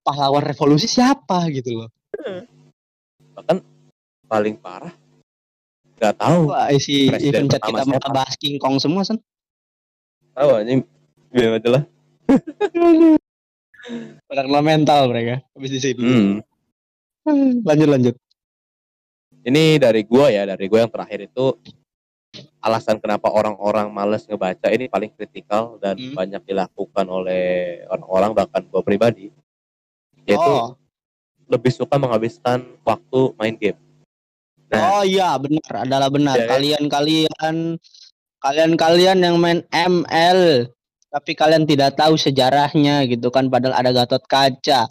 [0.00, 1.88] pahlawan revolusi siapa gitu loh.
[3.36, 3.56] Bahkan
[4.24, 4.94] paling parah
[6.00, 9.20] nggak tahu Wah, isi Presiden event chat kita bahas King Kong semua san.
[10.40, 10.80] Tahu anjing
[11.28, 11.84] biar aja lah
[14.28, 16.00] Pada kena mental mereka habis di sini.
[16.00, 17.64] hmm.
[17.64, 18.14] Lanjut lanjut.
[19.40, 21.56] ini dari gua ya dari gua yang terakhir itu
[22.60, 26.12] alasan kenapa orang-orang males ngebaca ini paling kritikal dan Hmm.
[26.12, 27.44] banyak dilakukan oleh
[27.88, 29.32] orang-orang bahkan gua pribadi
[30.28, 30.76] yaitu oh,
[31.48, 33.80] lebih suka menghabiskan waktu main game
[34.70, 35.00] Nah.
[35.00, 36.38] oh iya benar adalah benar.
[36.38, 36.48] Ya, ya.
[36.54, 37.74] Kalian-kalian
[38.40, 40.72] kalian-kalian yang main ML
[41.10, 44.86] tapi kalian tidak tahu sejarahnya gitu kan padahal ada Gatot Kaca.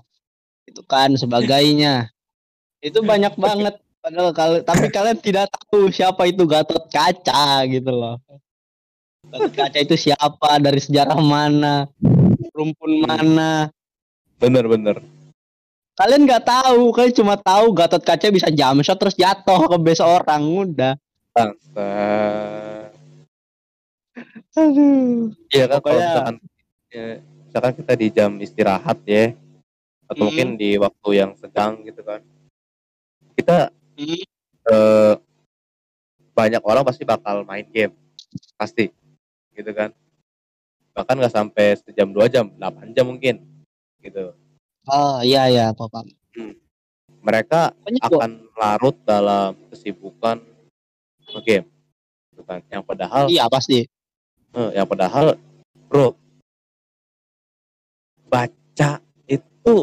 [0.68, 2.12] Itu kan sebagainya.
[2.88, 8.20] itu banyak banget padahal kal- tapi kalian tidak tahu siapa itu Gatot Kaca gitu loh.
[9.32, 11.88] Gatot Kaca itu siapa dari sejarah mana?
[12.54, 13.72] Rumpun mana?
[14.40, 15.04] bener-bener
[16.00, 20.00] Kalian nggak tahu, kalian cuma tahu Gatot Kaca bisa jump shot terus jatuh ke base
[20.00, 20.96] orang udah.
[21.36, 22.69] bangsa
[24.60, 25.32] Aduh.
[25.50, 26.36] Iya kan kalau misalkan
[26.90, 27.06] ya,
[27.46, 29.32] misalkan kita di jam istirahat ya
[30.06, 30.26] atau Hmm.
[30.28, 32.20] mungkin di waktu yang sedang gitu kan
[33.34, 34.20] kita Hmm.
[34.66, 35.14] eh,
[36.32, 37.94] banyak orang pasti bakal main game
[38.56, 38.92] pasti
[39.52, 39.90] gitu kan
[40.92, 43.40] bahkan nggak sampai sejam dua jam 8 jam mungkin
[44.00, 44.36] gitu
[44.86, 46.02] Oh iya iya, papa.
[47.20, 50.42] mereka Pokoknya gua- akan larut dalam kesibukan
[51.44, 51.68] game
[52.32, 53.86] gitu kan yang padahal Iya pasti.
[54.50, 55.38] Eh, yang padahal
[55.90, 56.18] bro
[58.30, 59.76] baca itu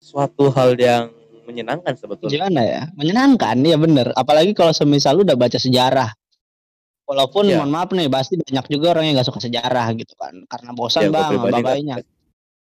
[0.00, 1.08] suatu hal yang
[1.48, 2.82] menyenangkan sebetulnya Gimana ya?
[2.96, 4.12] Menyenangkan, ya bener.
[4.16, 6.10] Apalagi kalau semisal lu udah baca sejarah.
[7.02, 7.60] Walaupun Iya.
[7.60, 10.32] mohon maaf nih, pasti banyak juga orang yang gak suka sejarah gitu kan.
[10.48, 11.96] Karena bosan Ya, bang, babainya.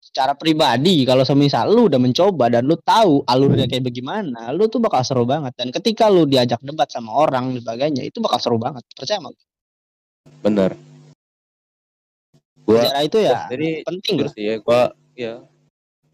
[0.01, 4.81] Secara pribadi, kalau semisal lu udah mencoba dan lu tahu alurnya kayak bagaimana, lu tuh
[4.81, 5.53] bakal seru banget.
[5.55, 8.81] Dan ketika lu diajak debat sama orang dan sebagainya, itu bakal seru banget.
[8.97, 9.45] Percaya sama gue.
[10.41, 10.77] bener
[12.71, 14.31] gua Sejarah itu ya jadi penting lah.
[14.31, 14.81] sih ya gua
[15.13, 15.33] ya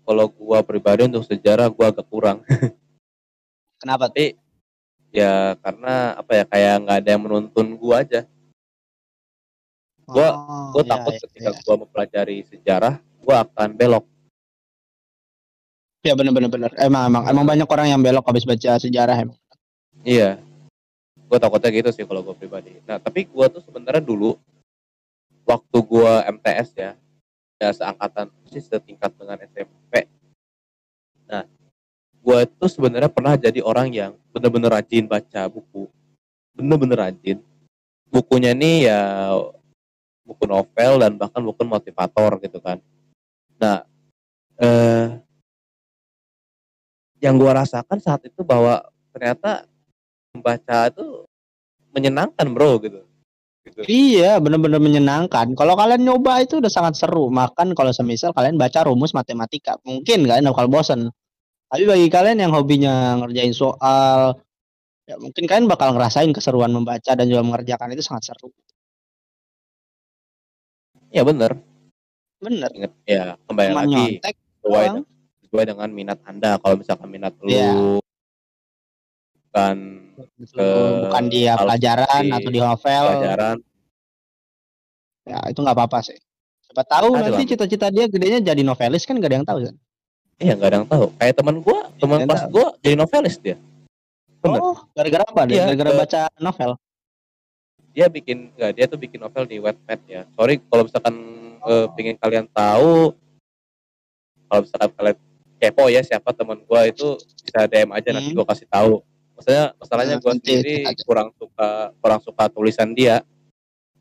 [0.01, 2.41] kalau gua pribadi untuk sejarah gua agak kurang
[3.81, 4.09] Kenapa?
[4.09, 4.33] tapi
[5.13, 8.25] ya karena apa ya kayak nggak ada yang menuntun gua aja
[10.03, 11.61] Gua- Oh, gua iya, takut iya, ketika iya.
[11.61, 14.05] gua mempelajari sejarah gua akan belok
[16.01, 16.71] Ya bener-bener bener.
[16.79, 19.37] Emang emang emang banyak orang yang belok habis baca sejarah emang.
[20.01, 20.39] iya
[21.27, 24.39] gua takutnya gitu sih kalau gua pribadi nah tapi gua tuh sebenarnya dulu
[25.47, 26.91] waktu gua MTS ya
[27.57, 30.05] ya seangkatan sih setingkat dengan SMP
[31.25, 31.47] nah
[32.27, 35.87] gua itu sebenarnya pernah jadi orang yang bener-bener rajin baca buku.
[36.51, 37.39] Bener-bener rajin.
[38.11, 39.31] Bukunya ini ya
[40.27, 42.83] buku novel dan bahkan buku motivator gitu kan.
[43.55, 43.87] Nah
[44.59, 45.23] eh
[47.23, 48.83] yang gua rasakan saat itu bahwa
[49.15, 49.65] ternyata
[50.35, 51.25] membaca itu
[51.95, 53.01] menyenangkan bro gitu
[53.67, 55.51] gitu Iya, bener-bener menyenangkan.
[55.53, 57.27] Kalau kalian nyoba itu udah sangat seru.
[57.27, 61.11] Makan kalau semisal kalian baca rumus matematika, mungkin kalian bakal bosen.
[61.67, 64.39] Tapi bagi kalian yang hobinya ngerjain soal,
[65.07, 68.51] ya mungkin kalian bakal ngerasain keseruan membaca dan juga mengerjakan itu sangat seru.
[71.07, 71.55] ya bener
[72.37, 72.69] Bener.
[72.75, 75.03] inget ya kembali Cuma lagi nyontek sesuai, dengan,
[75.39, 77.71] sesuai dengan minat anda kalau misalkan minat lu Iya.
[79.47, 79.77] bukan
[80.17, 80.57] Gitu.
[81.05, 83.03] bukan di pelajaran di atau di novel.
[83.07, 83.57] pelajaran
[85.23, 86.15] Ya, itu nggak apa-apa sih.
[86.63, 89.75] Siapa tahu Ada nanti cita-cita dia gedenya jadi novelis kan gak ada yang tahu kan.
[90.37, 92.51] iya nggak ada yang tahu kayak teman gua teman Nggak kelas tahu.
[92.53, 93.57] gua jadi novelis dia
[94.37, 94.61] Bener.
[94.61, 95.53] Oh, gara-gara apa dia?
[95.53, 96.71] Iya, Gara-gara eh, baca novel.
[97.89, 101.15] dia bikin nggak dia tuh bikin novel di Wattpad ya sorry kalau misalkan
[101.57, 101.85] eh, Oh.
[101.91, 103.17] pengen kalian tahu
[104.45, 105.17] kalau misalkan kalian
[105.57, 107.07] kepo ya siapa teman gua itu
[107.41, 108.37] bisa DM aja nanti Hmm.
[108.37, 109.01] gua kasih tahu
[109.37, 111.03] maksudnya masalahnya Nah, nanti sendiri aja.
[111.05, 111.69] kurang suka
[112.01, 113.21] kurang suka tulisan dia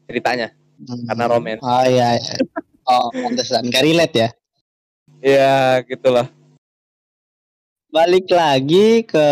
[0.09, 1.09] ceritanya Hmm.
[1.09, 1.63] karena romance.
[1.65, 2.21] Oh iya.
[2.21, 2.37] iya.
[2.85, 3.65] Oh, pantesan.
[3.73, 4.29] Gak relate ya.
[5.25, 6.29] ya gitulah
[7.89, 9.27] Balik lagi ke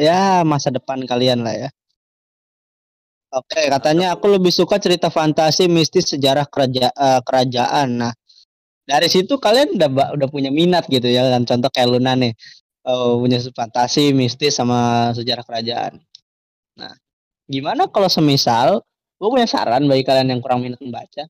[0.00, 1.68] ya masa depan kalian lah ya.
[3.32, 7.88] Oke, katanya aku lebih suka cerita fantasi mistis sejarah keraja, eh, kerajaan.
[8.00, 8.12] Nah,
[8.84, 12.32] dari situ kalian udah udah punya minat gitu ya kan contoh kayak Luna nih
[12.86, 15.98] eh, punya fantasi mistis sama sejarah kerajaan
[16.78, 16.92] nah
[17.46, 18.80] gimana kalau semisal
[19.18, 21.26] gue punya saran bagi kalian yang kurang minat membaca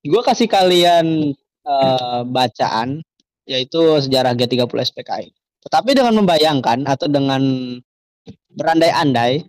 [0.00, 1.34] gue kasih kalian
[1.66, 3.02] eh, bacaan
[3.48, 7.42] yaitu sejarah G30 SPKI tetapi dengan membayangkan atau dengan
[8.54, 9.44] berandai-andai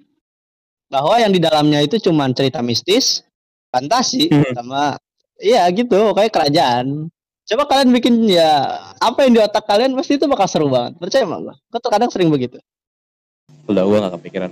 [0.92, 3.24] bahwa yang di dalamnya itu cuma cerita mistis,
[3.72, 4.52] fantasi, Hmm.
[4.52, 5.00] sama
[5.40, 7.08] iya gitu, kayak kerajaan.
[7.52, 10.96] Coba kalian bikin ya apa yang di otak kalian pasti itu bakal seru banget.
[10.96, 11.56] Percaya sama gua.
[11.68, 12.64] Gua terkadang sering begitu.
[13.68, 14.52] Udah gua gak kepikiran.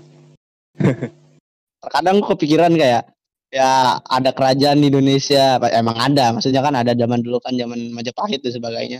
[1.88, 3.08] Terkadang gua kepikiran kayak
[3.56, 8.43] ya ada kerajaan di Indonesia, emang ada, maksudnya kan ada zaman dulu kan zaman Majapahit
[8.43, 9.00] dan sebagainya.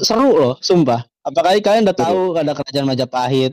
[0.00, 1.04] Seru loh, sumpah.
[1.20, 3.52] Apakah kalian udah tahu ada kerajaan Majapahit?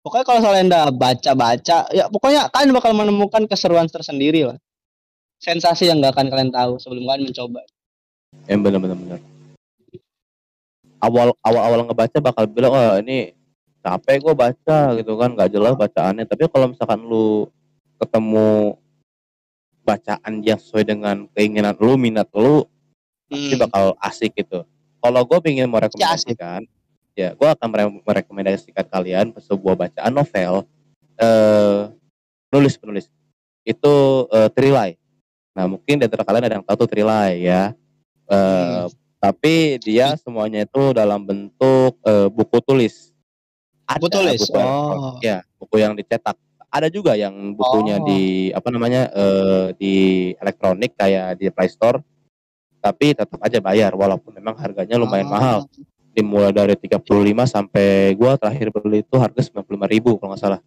[0.00, 4.56] Pokoknya kalau kalian udah baca-baca, ya pokoknya kalian bakal menemukan keseruan tersendiri lah.
[5.44, 7.60] Sensasi yang gak akan kalian tahu sebelum kalian mencoba.
[8.50, 9.20] Yang bener-bener bener.
[11.04, 13.36] Awal awal awal ngebaca bakal bilang wah ini
[13.84, 16.24] capek gue baca gitu kan nggak jelas bacaannya.
[16.24, 17.48] Tapi kalau misalkan lu
[18.00, 18.76] ketemu
[19.84, 22.64] bacaan yang sesuai dengan keinginan lu, minat lu,
[23.28, 23.62] pasti Hmm.
[23.68, 24.64] bakal asik gitu.
[25.04, 25.74] Kalau gue ingin asik.
[25.76, 26.60] merekomendasikan,
[27.12, 30.64] ya gue akan mere- merekomendasikan kalian sebuah bacaan novel
[31.14, 31.92] eh
[32.50, 33.06] nulis penulis
[33.62, 33.94] itu
[34.32, 34.96] eh, Trilai.
[35.54, 37.76] Nah mungkin di antara kalian ada yang tahu tuh Trilai ya.
[38.26, 43.08] Eh, Tapi dia semuanya itu dalam bentuk eh, buku tulis.
[43.88, 44.36] Buku tulis?
[44.38, 45.16] buku Oh.
[45.18, 46.36] ya buku yang dicetak.
[46.68, 48.04] Ada juga yang bukunya Oh.
[48.04, 48.20] di
[48.50, 49.94] apa namanya eh, di
[50.36, 52.04] elektronik kayak di Play Store.
[52.78, 55.32] Tapi tetap aja bayar walaupun memang harganya lumayan Ah.
[55.32, 55.58] mahal.
[56.12, 57.00] Dimulai dari 35
[57.44, 60.60] sampai gua terakhir beli itu harga 95.000 ribu kalau nggak salah.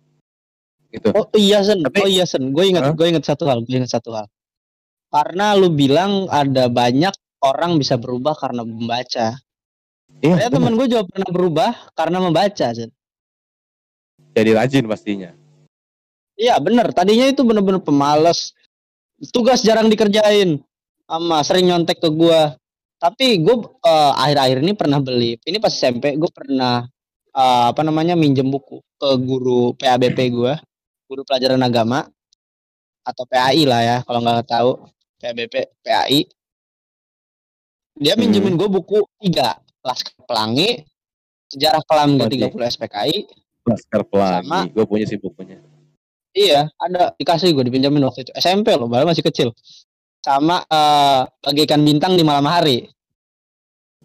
[0.89, 1.13] Gitu.
[1.13, 2.93] Oh iya Sen, Tapi- oh iya Sen, gue ingat, Hah?
[2.95, 4.25] gue ingat satu hal, gue ingat satu hal.
[5.07, 7.13] Karena lu bilang ada banyak
[7.53, 9.37] orang bisa berubah karena membaca.
[10.17, 10.51] Iya, bener.
[10.51, 12.67] temen gue juga pernah berubah karena membaca.
[12.73, 12.89] Sen.
[14.33, 15.31] jadi rajin pastinya.
[16.37, 18.53] Iya bener, tadinya itu bener-bener pemalas.
[19.33, 20.61] Tugas jarang dikerjain.
[21.09, 22.53] Ama sering nyontek ke gua.
[23.01, 25.41] Tapi gue eh, akhir-akhir ini pernah beli.
[25.41, 26.85] Ini pas SMP gue pernah
[27.33, 30.57] eh, apa namanya minjem buku ke guru PABP gua,
[31.09, 32.05] guru pelajaran agama
[33.07, 34.71] atau PAI lah ya kalau nggak tahu
[35.17, 36.36] PABP PAI.
[37.97, 38.21] Dia Hmm.
[38.21, 40.85] minjemin gue buku tiga Laskar Pelangi,
[41.49, 42.53] Sejarah Kelam Wajib.
[42.53, 43.17] G30 SPKI,
[43.65, 45.57] Laskar Pelangi, gue punya sih bukunya.
[46.31, 49.49] Iya, ada dikasih gue dipinjamin waktu itu SMP loh, baru masih kecil.
[50.21, 52.85] Sama eh bagaikan bintang di malam hari.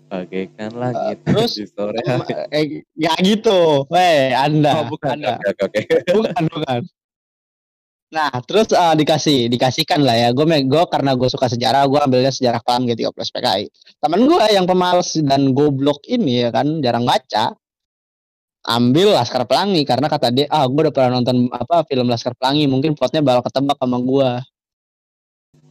[0.09, 2.32] Bagaikan langit terus, di sore hari.
[2.49, 2.64] eh,
[2.95, 5.20] ya gitu, weh, anda, Oh, bukan.
[5.20, 6.12] anda, Oke, oke, oke.
[6.14, 6.80] bukan, bukan.
[8.12, 10.28] Nah, terus eh, dikasih, dikasihkan lah ya.
[10.36, 13.64] Gue, gue karena gue suka sejarah, gue ambilnya sejarah kelam G30 PKI.
[14.04, 17.56] Temen gue yang pemalas dan goblok ini ya kan, jarang baca,
[18.68, 22.68] ambil Laskar Pelangi karena kata dia, ah gue udah pernah nonton apa film Laskar Pelangi,
[22.68, 24.30] mungkin plotnya bakal ketebak sama gue.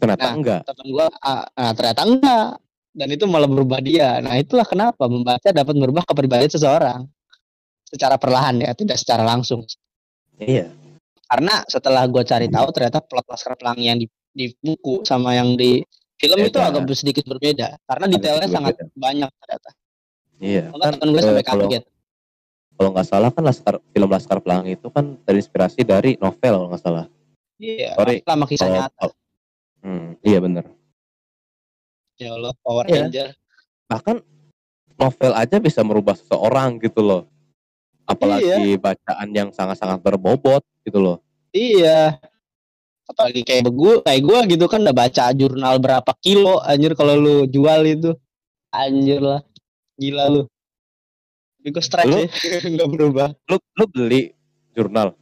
[0.01, 0.33] Ternyata Nah.
[0.33, 0.61] enggak.
[0.65, 2.47] temen gua ah, nah, ternyata enggak
[2.91, 7.05] dan itu malah berubah dia nah itulah kenapa membaca dapat merubah kepribadian seseorang
[7.85, 9.61] secara perlahan ya tidak secara langsung
[10.41, 10.73] Iya.
[11.31, 15.55] Karena setelah gua cari tahu ternyata plot Laskar Pelangi yang di, di buku sama yang
[15.55, 15.79] di
[16.19, 16.67] film itu Beda.
[16.69, 18.93] agak sedikit berbeda karena detailnya sangat berbeda.
[18.93, 19.69] banyak ternyata
[20.41, 20.73] Iya.
[20.73, 21.83] Maka Kan, gue eh, sampai kalau kaget
[22.73, 26.81] kalau nggak salah kan Laskar film Laskar Pelangi itu kan terinspirasi dari novel kalau nggak
[26.81, 27.05] salah.
[27.55, 29.05] iya Sorry, lama kisah Kalau- nyata
[29.81, 30.65] Hmm, iya bener.
[32.15, 33.07] ya Allah Power Iya.
[33.07, 33.27] Ranger
[33.87, 34.15] Bahkan
[34.95, 37.21] novel aja bisa merubah seseorang gitu loh.
[38.03, 41.17] Apalagi bacaan yang sangat-sangat berbobot gitu loh.
[41.51, 42.17] Iya.
[43.07, 47.35] Apalagi kayak gue, kayak gue gitu kan udah baca jurnal berapa kilo anjir kalau lu
[47.49, 48.15] jual itu.
[48.71, 49.41] Anjir lah.
[49.99, 50.43] Gila lu.
[51.59, 52.29] Tapi gue stres Lu- ya.
[52.73, 53.29] Nggak berubah.
[53.51, 54.31] Lu lu beli
[54.71, 55.13] jurnal.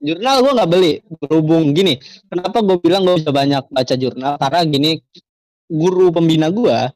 [0.00, 0.92] Jurnal gue nggak beli.
[1.20, 2.00] Berhubung gini.
[2.26, 4.34] Kenapa gue bilang gue bisa banyak baca jurnal?
[4.40, 4.92] Karena gini.
[5.70, 6.90] Guru pembina gue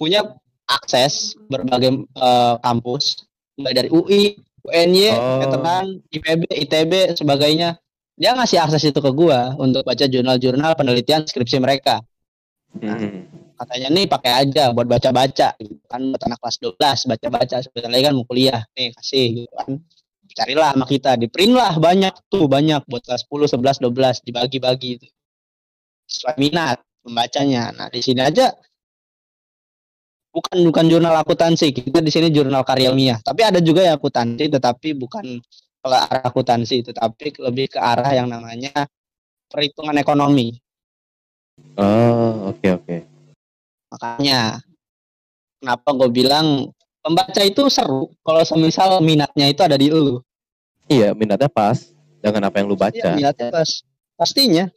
[0.00, 0.24] punya
[0.64, 3.28] akses berbagai eh, kampus.
[3.60, 5.40] Mulai dari UI, UNY, Oh.
[5.40, 7.80] veteran, IPB, ITB, sebagainya.
[8.20, 12.04] Dia ngasih akses itu ke gua untuk baca jurnal-jurnal penelitian skripsi mereka.
[12.76, 13.26] Hmm.
[13.56, 18.04] Katanya nih pakai aja buat baca-baca gitu kan buat anak kelas 12 baca-baca sebentar lagi
[18.08, 18.62] kan mau kuliah.
[18.76, 19.80] Nih kasih gitu kan.
[20.30, 24.90] Carilah sama kita, di print lah banyak tuh banyak buat kelas 10, 11, 12 dibagi-bagi
[25.02, 25.08] itu.
[26.06, 27.74] Sesuai minat membacanya.
[27.74, 28.54] Nah, di sini aja
[30.30, 33.18] bukan bukan jurnal akuntansi, kita di sini jurnal karya ilmiah.
[33.22, 35.42] Tapi ada juga yang akuntansi tetapi bukan
[35.80, 38.86] ke arah akuntansi, tetapi lebih ke arah yang namanya
[39.50, 40.56] perhitungan ekonomi.
[41.76, 42.96] Oh, oke oke.
[43.90, 44.62] Makanya
[45.60, 46.70] kenapa gue bilang
[47.02, 50.22] pembaca itu seru kalau semisal minatnya itu ada di lu.
[50.90, 51.90] Iya, minatnya pas
[52.22, 52.94] dengan apa yang lu baca.
[52.94, 53.82] Iya, minatnya pas.
[54.14, 54.68] Pastinya.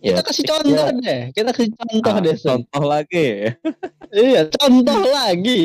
[0.00, 0.96] Ya, kita kasih contoh ya.
[0.96, 1.20] deh.
[1.36, 2.36] Kita kasih contoh Ah, deh.
[2.36, 2.64] Son.
[2.64, 3.28] contoh lagi.
[4.10, 5.62] Iya, contoh lagi.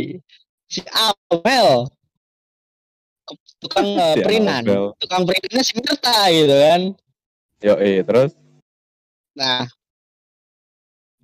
[0.68, 1.88] Si Amel.
[3.64, 3.88] Tukang
[4.20, 4.62] Si perinan.
[4.68, 4.84] Amel.
[5.00, 6.82] Tukang perinannya si Mirta gitu kan.
[7.64, 8.32] Yo, terus
[9.36, 9.68] Nah,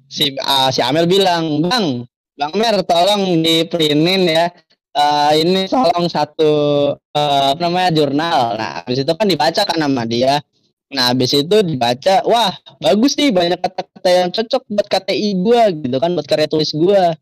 [0.08, 2.04] si ah, si Amel bilang, Bang,
[2.36, 4.48] Bang Mer, tolong diprinin ya.
[4.92, 6.52] Eh, ini tolong satu
[6.96, 8.60] eh, apa namanya jurnal.
[8.60, 10.44] Nah, habis itu kan dibaca kan sama dia.
[10.92, 12.52] Nah, habis itu dibaca, wah
[12.84, 17.16] bagus nih banyak kata-kata yang cocok buat KTI gua gitu kan, buat karya tulis gua.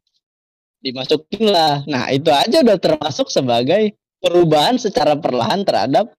[0.82, 1.86] Dimasukin lah.
[1.86, 6.09] Nah, itu aja udah termasuk sebagai perubahan secara perlahan terhadap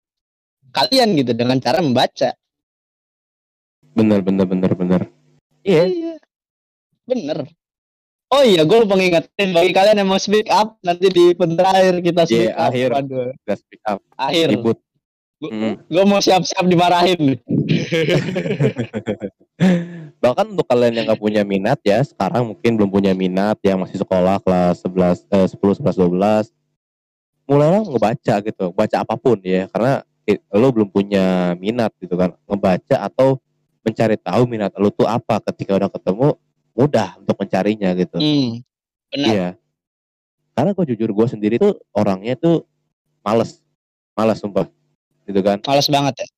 [0.70, 2.32] kalian gitu dengan cara membaca.
[3.90, 5.00] bener bener bener bener.
[5.66, 5.84] Iya.
[5.90, 6.14] Iya.
[7.10, 7.38] Bener.
[8.30, 12.22] Oh iya, gue lupa ngingetin bagi kalian yang mau speak up nanti di terakhir kita
[12.30, 12.70] speak Iya, up.
[12.70, 12.88] akhir.
[12.94, 13.98] Waduh, Udah speak up.
[14.14, 14.46] akhir.
[14.54, 14.78] Ribut.
[15.40, 15.80] Hmm.
[15.88, 17.40] Gue mau siap-siap dimarahin.
[20.20, 24.04] Bahkan untuk kalian yang gak punya minat ya, sekarang mungkin belum punya minat yang masih
[24.04, 26.52] sekolah kelas 11, eh, 10, 11, 12.
[27.48, 30.04] Mulailah ngebaca gitu, baca apa pun ya, karena
[30.52, 33.40] lo belum punya minat gitu kan, ngebaca atau
[33.80, 36.36] mencari tahu minat lo tuh apa ketika udah ketemu
[36.76, 38.16] mudah untuk mencarinya gitu.
[38.20, 38.60] Hmm,
[39.08, 39.26] benar.
[39.32, 39.48] Iya.
[40.52, 42.68] Karena gue jujur gue sendiri tuh orangnya tuh
[43.24, 43.64] males,
[44.12, 44.68] males sumpah,
[45.24, 46.28] gitu kan Males banget ya.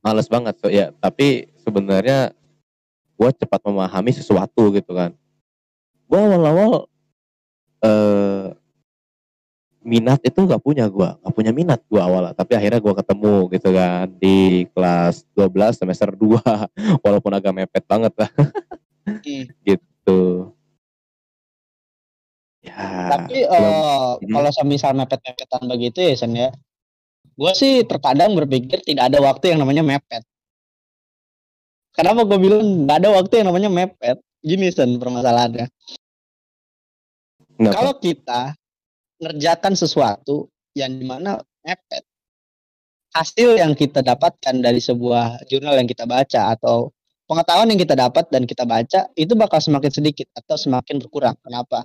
[0.00, 2.30] males banget so ya tapi sebenarnya
[3.16, 5.10] gue cepat memahami sesuatu gitu kan
[6.06, 6.86] gue awal-awal
[7.80, 8.54] eh
[9.80, 13.68] minat itu gak punya gue gak punya minat gue awal tapi akhirnya gue ketemu gitu
[13.70, 16.42] kan di kelas 12 semester 2
[17.06, 18.30] walaupun agak mepet banget lah
[19.06, 19.46] Hmm.
[19.66, 20.50] gitu
[22.58, 22.74] ya
[23.14, 24.18] Tapi Hmm.
[24.26, 26.50] kalau semisal mepet-mepetan begitu ya, Sen ya.
[27.36, 30.24] Gue sih terkadang berpikir tidak ada waktu yang namanya mepet.
[31.92, 34.16] Kenapa gue bilang nggak ada waktu yang namanya mepet?
[34.40, 35.68] Gini Sen permasalahannya.
[37.60, 37.72] kenapa?
[37.76, 38.40] Kalau kita
[39.20, 42.04] ngerjakan sesuatu yang di mana mepet,
[43.12, 46.92] hasil yang kita dapatkan dari sebuah jurnal yang kita baca atau
[47.28, 51.36] pengetahuan yang kita dapat dan kita baca itu bakal semakin sedikit atau semakin berkurang.
[51.44, 51.84] Kenapa?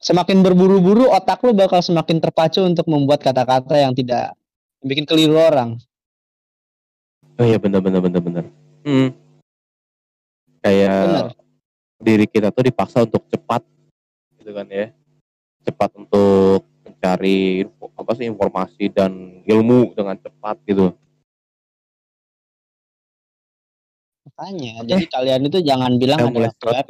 [0.00, 4.36] Semakin berburu-buru otak lu bakal semakin terpacu untuk membuat kata-kata yang tidak
[4.86, 5.74] bikin keliru orang.
[7.36, 8.44] oh iya bener bener bener bener
[8.86, 9.08] hmm.
[10.64, 11.26] kayak Bener.
[12.00, 13.60] diri kita tuh dipaksa untuk cepat
[14.40, 14.94] gitu kan ya
[15.66, 20.94] cepat untuk mencari info- apa sih informasi dan ilmu dengan cepat gitu
[24.26, 26.86] Makanya, jadi kalian itu jangan bilang ada mulai waktu mepet.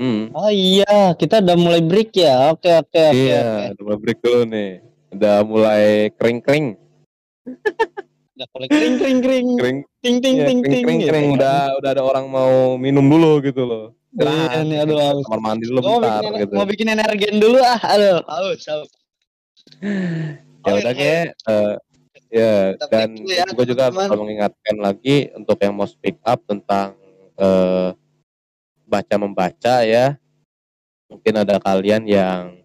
[0.00, 0.22] hmm.
[0.32, 2.56] Oh iya, kita udah mulai break ya.
[2.56, 3.04] Oke, oke, oke.
[3.10, 3.20] oke.
[3.20, 5.82] iya udah mulai break dulu nih udah mulai
[6.14, 6.66] kering kering
[8.32, 9.48] Udah mulai kering kering kering.
[9.56, 10.82] kering Ting ting iya, ting kering ting.
[10.82, 11.36] kering gitu kering kan.
[11.38, 15.24] udah udah ada orang mau minum dulu gitu loh Iya Istirahat, nih, aduh, haus.
[15.24, 17.80] kamar mandi dulu mau bentar bikin, gitu mau bikin energen dulu ah.
[17.80, 18.60] Aduh, haus.
[18.62, 18.90] haus.
[20.62, 21.72] ya udah kayak eh,
[22.28, 22.52] ya
[22.86, 26.92] dan ya, gue juga bakal mengingatkan lagi untuk yang mau speak up tentang
[27.34, 27.88] eh,
[28.84, 30.20] baca membaca ya
[31.08, 32.61] mungkin ada kalian yang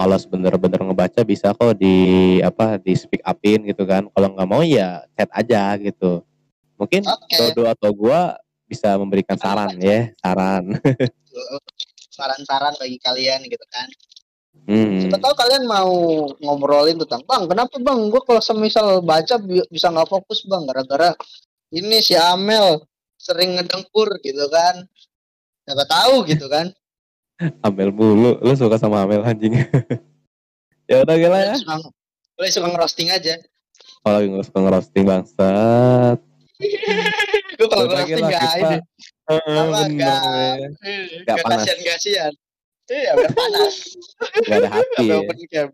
[0.00, 1.96] kalau bener-bener ngebaca bisa kok di
[2.40, 6.24] apa di speak upin gitu kan kalau nggak mau ya chat aja gitu
[6.80, 7.36] mungkin Oke.
[7.36, 10.72] Dodo atau gua bisa memberikan saran ya saran
[12.20, 13.88] Saran-saran bagi kalian gitu kan.
[14.68, 15.08] hmm.
[15.08, 15.88] Siapa tahu kalian mau
[16.36, 18.12] ngobrolin tentang bang, kenapa bang?
[18.12, 21.16] Gue kalau semisal baca bi- bisa nggak fokus bang, gara-gara
[21.72, 22.84] ini si Amel
[23.16, 24.84] sering ngedengkur gitu kan.
[25.64, 26.68] Siapa tahu gitu kan.
[27.60, 29.56] Amel mulu lu suka sama Amel anjing
[30.90, 31.54] ya udah gila ya
[32.36, 33.36] Lu suka, ngerosting aja.
[34.00, 36.18] kalau lagi nggak suka ngerosting bangsat
[37.56, 38.80] Gue kalau Udah ngerosting gak.
[39.28, 41.22] Heeh, Apa, bener nggak- weh.
[41.22, 41.60] Gak panas.
[41.62, 42.32] kasihan-kasihan.
[42.88, 43.74] Iya, biar panas.
[44.40, 45.18] Gak ada hati ya.
[45.46, 45.68] cam.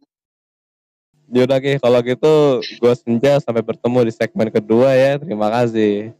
[1.26, 5.14] Yaudah Ki, kalau gitu gue senja sampai bertemu di segmen kedua ya.
[5.16, 6.10] Terima kasih.